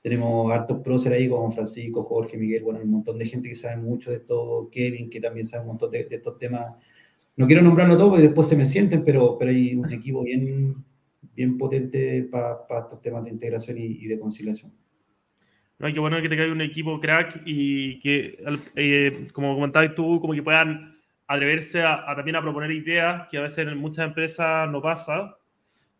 tenemos 0.00 0.50
hartos 0.50 0.80
próceres 0.80 1.18
ahí 1.18 1.28
como 1.28 1.52
Francisco, 1.52 2.02
Jorge, 2.02 2.38
Miguel, 2.38 2.64
bueno, 2.64 2.80
un 2.82 2.90
montón 2.90 3.18
de 3.18 3.26
gente 3.26 3.50
que 3.50 3.54
sabe 3.54 3.76
mucho 3.76 4.10
de 4.10 4.16
esto, 4.16 4.70
Kevin, 4.72 5.10
que 5.10 5.20
también 5.20 5.44
sabe 5.44 5.60
un 5.64 5.68
montón 5.68 5.90
de, 5.90 6.08
estos 6.10 6.38
temas. 6.38 6.74
No 7.36 7.46
quiero 7.46 7.60
nombrarlo 7.60 7.98
todo 7.98 8.12
porque 8.12 8.28
después 8.28 8.48
se 8.48 8.56
me 8.56 8.64
sienten, 8.64 9.04
pero, 9.04 9.36
pero 9.36 9.50
hay 9.50 9.74
un 9.76 9.92
equipo 9.92 10.22
bien, 10.22 10.82
bien 11.34 11.58
potente 11.58 12.26
para 12.30 12.64
estos 12.80 12.98
temas 13.02 13.24
de 13.24 13.30
integración 13.30 13.76
y 13.76 14.06
de 14.06 14.18
conciliación. 14.18 14.72
¿No? 15.82 15.92
Qué 15.92 15.98
bueno 15.98 16.22
que 16.22 16.28
te 16.28 16.36
caiga 16.36 16.52
un 16.52 16.60
equipo 16.60 17.00
crack 17.00 17.42
y 17.44 17.98
que, 18.00 18.38
eh, 18.76 19.28
como 19.32 19.54
comentabas 19.54 19.94
tú, 19.94 20.20
como 20.20 20.32
que 20.32 20.42
puedan 20.42 20.96
atreverse 21.26 21.82
a, 21.82 22.06
también 22.14 22.36
a 22.36 22.42
proponer 22.42 22.70
ideas 22.70 23.26
que 23.30 23.38
a 23.38 23.42
veces 23.42 23.66
en 23.66 23.76
muchas 23.78 24.06
empresas 24.06 24.70
no 24.70 24.80
pasa. 24.80 25.36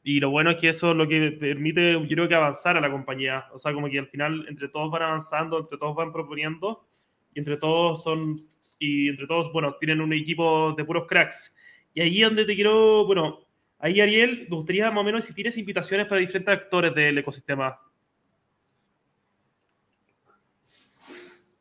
Y 0.05 0.21
lo 0.21 0.31
bueno 0.31 0.51
es 0.51 0.57
que 0.59 0.69
eso 0.69 0.93
es 0.93 0.97
lo 0.97 1.09
que 1.09 1.33
permite, 1.33 1.93
yo 1.93 2.07
creo 2.09 2.29
que 2.29 2.35
avanzar 2.35 2.77
a 2.77 2.81
la 2.81 2.91
compañía. 2.91 3.47
O 3.53 3.59
sea, 3.59 3.73
como 3.73 3.89
que 3.89 3.99
al 3.99 4.07
final 4.09 4.47
entre 4.49 4.69
todos 4.69 4.91
van 4.91 5.03
avanzando, 5.03 5.59
entre 5.59 5.79
todos 5.79 5.97
van 5.97 6.13
proponiendo 6.13 6.87
y 7.35 7.41
entre 7.41 7.57
todos 7.57 8.03
son, 8.03 8.47
y 8.79 9.09
entre 9.09 9.27
todos, 9.27 9.53
bueno, 9.53 9.77
tienen 9.81 10.01
un 10.01 10.13
equipo 10.13 10.75
de 10.77 10.85
puros 10.85 11.07
cracks. 11.09 11.57
Y 11.95 12.03
ahí 12.03 12.23
es 12.23 12.29
donde 12.29 12.45
te 12.45 12.55
quiero, 12.55 13.05
bueno, 13.07 13.41
ahí 13.79 14.01
Ariel, 14.01 14.47
me 14.49 14.57
gustaría 14.57 14.91
más 14.91 15.01
o 15.01 15.05
menos 15.05 15.25
si 15.25 15.35
tienes 15.35 15.59
invitaciones 15.59 16.07
para 16.07 16.21
diferentes 16.21 16.55
actores 16.55 16.95
del 16.95 17.19
ecosistema. 17.19 17.79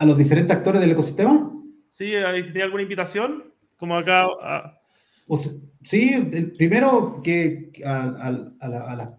A 0.02 0.06
los 0.06 0.18
diferentes 0.18 0.58
actores 0.58 0.82
del 0.82 0.92
ecosistema? 0.92 1.54
Sí, 1.92 2.12
si 2.44 2.52
tiene 2.52 2.64
alguna 2.64 2.82
invitación, 2.82 3.54
como 3.78 3.96
acá. 3.96 4.26
sí, 5.84 6.14
el 6.14 6.54
primero 6.54 7.22
que 7.24 7.72
a, 7.86 8.32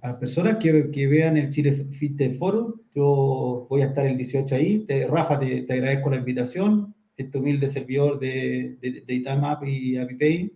las 0.03 0.15
personas 0.17 0.57
que, 0.57 0.91
que, 0.91 1.07
vean 1.07 1.37
el 1.37 1.51
Chile 1.51 1.73
Fit 1.73 2.37
Forum, 2.37 2.81
yo 2.93 3.69
voy 3.71 3.83
a 3.83 3.87
estar 3.87 4.05
el 4.05 4.17
18 4.17 4.57
ahí. 4.57 4.85
Rafa, 5.09 5.39
te, 5.39 5.63
te, 5.63 5.73
agradezco 5.73 6.11
la 6.11 6.17
invitación. 6.17 6.93
Este 7.17 7.39
humilde 7.39 7.69
servidor 7.69 8.19
de, 8.19 8.77
de, 8.81 9.05
de 9.07 9.15
Itamap 9.15 9.63
y 9.65 9.99
ApiPay. 9.99 10.53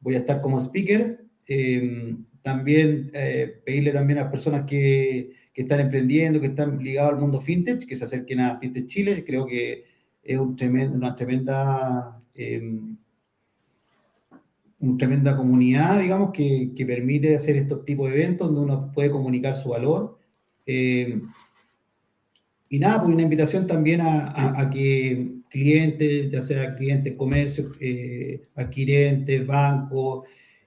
Voy 0.00 0.16
a 0.16 0.18
estar 0.18 0.42
como 0.42 0.60
speaker. 0.60 1.24
Em, 1.46 2.26
también 2.42 3.10
eh, 3.14 3.60
pedirle 3.64 3.92
también 3.92 4.18
a 4.18 4.30
personas 4.30 4.64
que, 4.64 5.32
que, 5.52 5.62
están 5.62 5.80
emprendiendo, 5.80 6.40
que 6.40 6.48
están 6.48 6.78
ligados 6.82 7.12
al 7.12 7.20
mundo 7.20 7.40
fintech, 7.40 7.86
que 7.86 7.96
se 7.96 8.04
acerquen 8.04 8.40
a 8.40 8.58
Fintech 8.58 8.86
Chile. 8.86 9.24
Creo 9.24 9.46
que 9.46 9.84
es 10.22 10.38
un 10.38 10.56
tremendo, 10.56 10.96
una 10.96 11.14
tremenda, 11.16 12.20
eh, 12.34 12.80
una 14.80 14.98
tremenda 14.98 15.36
comunidad, 15.36 16.00
digamos, 16.00 16.32
que, 16.32 16.72
que, 16.76 16.84
permite 16.84 17.36
hacer 17.36 17.56
estos 17.56 17.84
tipos 17.84 18.10
de 18.10 18.16
eventos 18.16 18.48
donde 18.48 18.60
uno 18.62 18.92
puede 18.92 19.10
comunicar 19.10 19.56
su 19.56 19.70
valor. 19.70 20.18
Eh, 20.66 21.20
y 22.68 22.78
nada, 22.78 23.02
pues 23.02 23.12
una 23.12 23.22
invitación 23.22 23.66
también 23.66 24.00
a, 24.00 24.58
a, 24.58 24.70
que 24.70 25.42
clientes, 25.50 26.30
ya 26.30 26.40
sea 26.40 26.74
clientes, 26.74 27.16
comercios, 27.16 27.76
eh, 27.78 28.40
adquirentes, 28.54 29.46
bancos, 29.46 30.24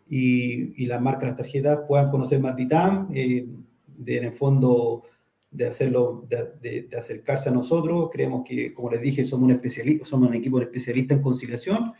y, 0.08 0.84
y 0.84 0.86
las 0.86 1.02
marcas, 1.02 1.30
las 1.30 1.38
tarjetas 1.38 1.80
puedan 1.88 2.12
conocer 2.12 2.40
más 2.40 2.56
de 2.56 2.64
ITAM, 2.64 3.10
eh, 3.14 3.48
de, 3.88 4.18
en 4.18 4.26
el 4.26 4.34
fondo 4.34 5.04
de 5.50 5.68
hacerlo, 5.68 6.26
de, 6.30 6.84
de, 6.84 6.98
acercarse 6.98 7.50
a 7.50 7.52
nosotros. 7.52 8.10
Creemos 8.12 8.44
que, 8.46 8.74
como 8.74 8.90
les 8.92 9.02
dije, 9.02 9.24
somos 9.24 9.46
un, 9.46 9.52
especialista, 9.52 10.06
somos 10.06 10.30
un 10.30 10.36
equipo 10.36 10.60
especialista 10.62 11.14
en 11.14 11.22
conciliación. 11.22 11.94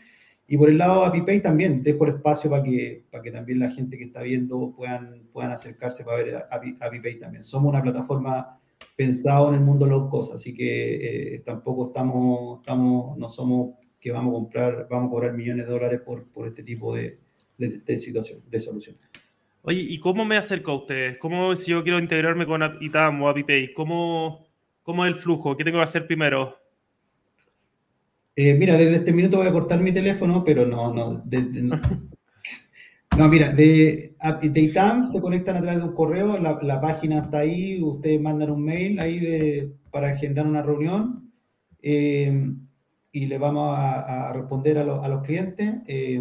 Y 0.48 0.56
por 0.56 0.68
el 0.68 0.78
lado 0.78 1.00
de 1.00 1.06
ApiPay 1.08 1.42
también 1.42 1.82
dejo 1.82 2.04
el 2.04 2.16
espacio 2.16 2.50
para 2.50 2.62
que, 2.62 3.04
para 3.10 3.22
que 3.22 3.32
también 3.32 3.58
la 3.58 3.70
gente 3.70 3.98
que 3.98 4.04
está 4.04 4.22
viendo 4.22 4.72
puedan, 4.76 5.24
puedan 5.32 5.50
acercarse 5.50 6.04
para 6.04 6.18
ver 6.18 6.44
ApiPay 6.80 7.18
también. 7.18 7.42
Somos 7.42 7.70
una 7.70 7.82
plataforma 7.82 8.60
pensada 8.94 9.48
en 9.48 9.54
el 9.54 9.60
mundo 9.60 9.86
low 9.86 10.08
cost, 10.08 10.34
así 10.34 10.54
que 10.54 11.34
eh, 11.34 11.38
tampoco 11.40 11.88
estamos, 11.88 12.60
estamos, 12.60 13.18
no 13.18 13.28
somos 13.28 13.74
que 13.98 14.12
vamos 14.12 14.30
a 14.30 14.34
comprar, 14.34 14.86
vamos 14.88 15.08
a 15.08 15.10
cobrar 15.10 15.32
millones 15.32 15.66
de 15.66 15.72
dólares 15.72 16.00
por, 16.02 16.28
por 16.28 16.46
este 16.46 16.62
tipo 16.62 16.94
de, 16.94 17.18
de, 17.58 17.98
situación, 17.98 18.40
de 18.50 18.60
solución. 18.60 18.96
Oye, 19.62 19.80
¿y 19.80 19.98
cómo 19.98 20.24
me 20.24 20.36
acerco 20.36 20.70
a 20.70 20.76
ustedes? 20.76 21.18
¿Cómo, 21.18 21.56
si 21.56 21.72
yo 21.72 21.82
quiero 21.82 21.98
integrarme 21.98 22.46
con 22.46 22.62
ITAM 22.80 23.20
o 23.22 23.28
ApiPay, 23.28 23.72
¿cómo, 23.74 24.46
cómo 24.82 25.04
es 25.04 25.12
el 25.12 25.18
flujo? 25.18 25.56
¿Qué 25.56 25.64
tengo 25.64 25.78
que 25.78 25.84
hacer 25.84 26.06
primero? 26.06 26.56
Eh, 28.36 28.54
mira, 28.54 28.76
desde 28.76 28.96
este 28.96 29.12
minuto 29.12 29.38
voy 29.38 29.46
a 29.48 29.52
cortar 29.52 29.80
mi 29.80 29.92
teléfono, 29.92 30.44
pero 30.44 30.66
no, 30.66 30.94
no. 30.94 31.24
no, 33.18 33.28
mira, 33.28 33.50
de, 33.50 34.14
de, 34.42 34.60
ITAM 34.60 35.02
se 35.02 35.20
conectan 35.20 35.56
a 35.56 35.62
través 35.62 35.80
de 35.80 35.88
un 35.88 35.94
correo, 35.94 36.38
la, 36.38 36.80
página 36.80 37.22
está 37.22 37.38
ahí, 37.38 37.82
ustedes 37.82 38.20
mandan 38.20 38.50
un 38.50 38.62
mail 38.62 39.00
ahí 39.00 39.18
de, 39.18 39.72
para 39.90 40.10
agendar 40.10 40.46
una 40.46 40.62
reunión 40.62 41.32
eh, 41.82 42.52
y 43.10 43.26
le 43.26 43.38
vamos 43.38 43.74
a, 43.76 44.32
responder 44.32 44.78
a, 44.78 44.82
a 44.82 45.08
los 45.08 45.24
clientes. 45.24 45.76
Eh, 45.88 46.20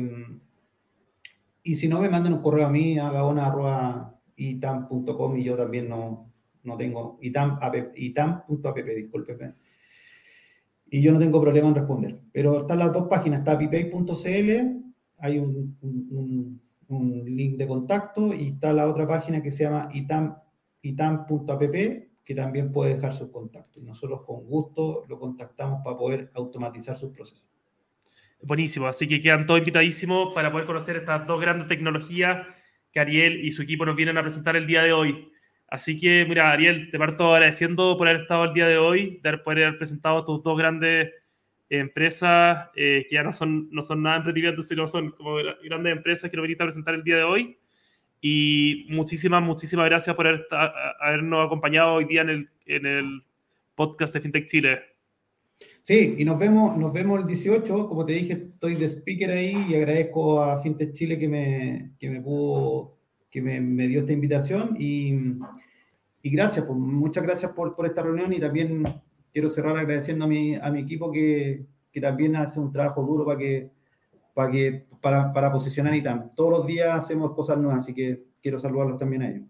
y 1.66 1.76
si 1.76 1.88
no, 1.88 2.00
me 2.00 2.10
mandan 2.10 2.34
un 2.34 2.42
correo 2.44 2.68
a 2.68 2.70
mí, 2.70 3.00
a 3.00 3.10
gaona.itam.com 3.10 5.38
y 5.38 5.44
yo 5.44 5.58
también 5.58 5.90
no, 5.90 6.32
no 6.62 6.78
tengo 6.78 7.18
itam.app, 7.22 7.96
discúlpeme. 8.96 9.56
Y 10.92 11.02
yo 11.02 11.12
no 11.12 11.18
tengo 11.18 11.42
problema 11.42 11.70
en 11.70 11.76
responder. 11.76 12.20
Pero 12.32 12.60
están 12.60 12.78
las 12.78 12.94
dos 12.94 13.08
páginas, 13.08 13.40
está 13.40 13.54
apipay.cl, 13.54 14.52
hay 15.18 15.40
un, 15.40 16.62
un, 16.88 17.26
link 17.26 17.58
de 17.58 17.66
contacto 17.66 18.32
y 18.32 18.50
está 18.50 18.72
la 18.72 18.88
otra 18.88 19.08
página 19.08 19.42
que 19.42 19.50
se 19.50 19.64
llama 19.64 19.90
itam, 19.92 20.38
itam.app, 20.84 21.76
que 22.24 22.36
también 22.36 22.72
puede 22.72 22.94
dejar 22.94 23.16
sus 23.16 23.32
contactos. 23.32 23.82
Y 23.82 23.86
nosotros 23.88 24.22
con 24.22 24.46
gusto 24.46 25.04
lo 25.08 25.20
contactamos 25.20 25.82
para 25.84 25.98
poder 25.98 26.30
automatizar 26.36 26.96
sus 26.96 27.10
procesos. 27.10 27.55
Buenísimo, 28.46 28.86
así 28.86 29.08
que 29.08 29.24
quedan 29.24 29.48
todos 29.48 29.58
invitadísimos 29.58 30.32
para 30.32 30.52
poder 30.52 30.68
conocer 30.68 30.98
estas 30.98 31.26
dos 31.26 31.42
grandes 31.42 31.68
tecnologías 31.68 32.46
que 32.92 33.00
Ariel 33.00 33.44
y 33.44 33.50
su 33.50 33.64
equipo 33.64 33.88
nos 33.88 33.96
vienen 33.96 34.20
a 34.20 34.22
presentar 34.22 34.56
el 34.56 34.68
día 34.68 34.84
de 34.84 34.94
hoy. 34.94 35.32
Así 35.68 36.00
que, 36.00 36.28
mira, 36.30 36.52
Ariel, 36.52 36.92
te 36.92 37.00
parto 37.00 37.34
agradeciendo 37.34 37.98
por 37.98 38.08
haber 38.08 38.22
estado 38.22 38.44
el 38.44 38.54
día 38.54 38.68
de 38.68 38.78
hoy, 38.78 39.20
de 39.24 39.40
poder 39.40 39.66
haber 39.66 39.80
presentado 39.80 40.24
tus 40.24 40.44
dos 40.44 40.56
grandes 40.60 41.12
empresas 41.70 42.70
eh, 42.76 43.08
que 43.10 43.16
ya 43.16 43.24
no 43.24 43.34
son, 43.34 43.68
no 43.72 43.82
son 43.82 44.04
nada 44.04 44.18
emprendimientos, 44.18 44.68
sino 44.68 44.88
son 44.88 45.10
como 45.10 45.38
grandes 45.64 45.98
empresas 45.98 46.30
que 46.30 46.38
nos 46.38 46.44
viniste 46.44 46.62
a 46.62 46.68
presentar 46.68 46.94
el 46.94 47.04
día 47.04 47.16
de 47.16 47.24
hoy. 47.24 47.58
Y 48.22 48.86
muchísimas, 48.90 49.42
muchísimas 49.42 49.88
gracias 49.88 50.16
por 50.16 50.28
habernos 51.00 51.48
acompañado 51.48 51.96
hoy 51.96 52.06
día 52.06 52.22
en 52.22 52.30
el, 52.30 52.50
en 52.68 52.86
el 52.86 53.24
podcast 53.74 54.14
de 54.14 54.22
FinTech 54.22 54.46
Chile. 54.46 54.95
Sí, 55.86 56.16
y 56.18 56.26
nos 56.26 56.40
vemos, 56.40 56.76
nos 56.78 56.92
vemos 56.92 57.20
el 57.20 57.28
18. 57.28 57.88
Como 57.88 58.04
te 58.08 58.14
dije, 58.14 58.34
estoy 58.34 58.74
de 58.74 58.90
speaker 58.90 59.30
ahí 59.30 59.68
y 59.70 59.76
agradezco 59.76 60.42
a 60.42 60.60
FinTech 60.60 60.94
Chile 60.94 61.20
que 61.20 61.30
me, 61.30 61.92
que 62.00 62.10
me 62.10 62.22
pudo, 62.22 62.98
que 63.30 63.40
me, 63.40 63.62
me 63.62 63.88
dio 63.88 64.00
esta 64.00 64.12
invitación. 64.12 64.76
Y, 64.80 65.14
y 66.24 66.30
gracias, 66.32 66.66
pues, 66.66 66.76
muchas 66.76 67.24
gracias 67.24 67.52
por, 67.52 67.76
por, 67.76 67.86
esta 67.86 68.02
reunión 68.02 68.34
y 68.34 68.40
también 68.40 68.84
quiero 69.32 69.48
cerrar 69.48 69.78
agradeciendo 69.78 70.26
a 70.26 70.28
mi, 70.28 70.56
a 70.56 70.72
mi 70.72 70.80
equipo 70.80 71.12
que, 71.12 71.68
que 71.92 72.02
también 72.02 72.36
hace 72.36 72.60
un 72.60 72.72
trabajo 72.72 73.04
duro 73.04 73.24
para 73.24 73.38
que, 73.38 73.70
para, 74.34 74.52
que, 74.52 74.88
para, 75.00 75.32
para 75.32 75.52
posicionar 75.52 75.94
ITAM. 75.94 76.34
Todos 76.34 76.50
los 76.50 76.66
días 76.66 76.96
hacemos 76.96 77.36
cosas 77.36 77.60
nuevas, 77.60 77.84
así 77.84 77.94
que 77.94 78.24
quiero 78.42 78.58
saludarlos 78.58 78.98
también 78.98 79.22
a 79.22 79.30
ellos. 79.30 79.48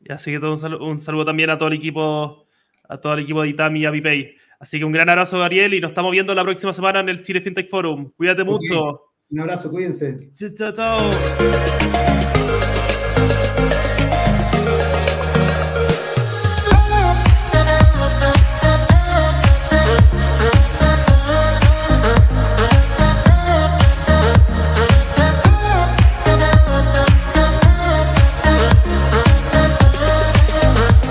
Y 0.00 0.10
así 0.10 0.32
que 0.32 0.38
un, 0.38 0.58
saludo, 0.58 0.84
un 0.84 0.98
saludo 0.98 1.26
también 1.26 1.50
a 1.50 1.58
todo 1.58 1.68
el 1.68 1.74
equipo, 1.74 2.44
a 2.90 3.00
todo 3.00 3.14
el 3.14 3.20
equipo 3.20 3.42
de 3.42 3.48
ITAM 3.48 3.76
y 3.76 3.86
Avipay. 3.86 4.34
Así 4.58 4.78
que 4.78 4.84
un 4.84 4.92
gran 4.92 5.08
abrazo, 5.08 5.42
Ariel, 5.42 5.72
y 5.74 5.80
nos 5.80 5.92
estamos 5.92 6.12
viendo 6.12 6.34
la 6.34 6.42
próxima 6.42 6.72
semana 6.72 7.00
en 7.00 7.08
el 7.08 7.22
Chile 7.22 7.40
FinTech 7.40 7.70
Forum. 7.70 8.10
Cuídate 8.16 8.42
okay. 8.42 8.52
mucho. 8.52 9.00
Un 9.30 9.40
abrazo, 9.40 9.70
cuídense. 9.70 10.32
Chao, 10.34 10.50
chao, 10.54 10.72
chao. 10.72 11.10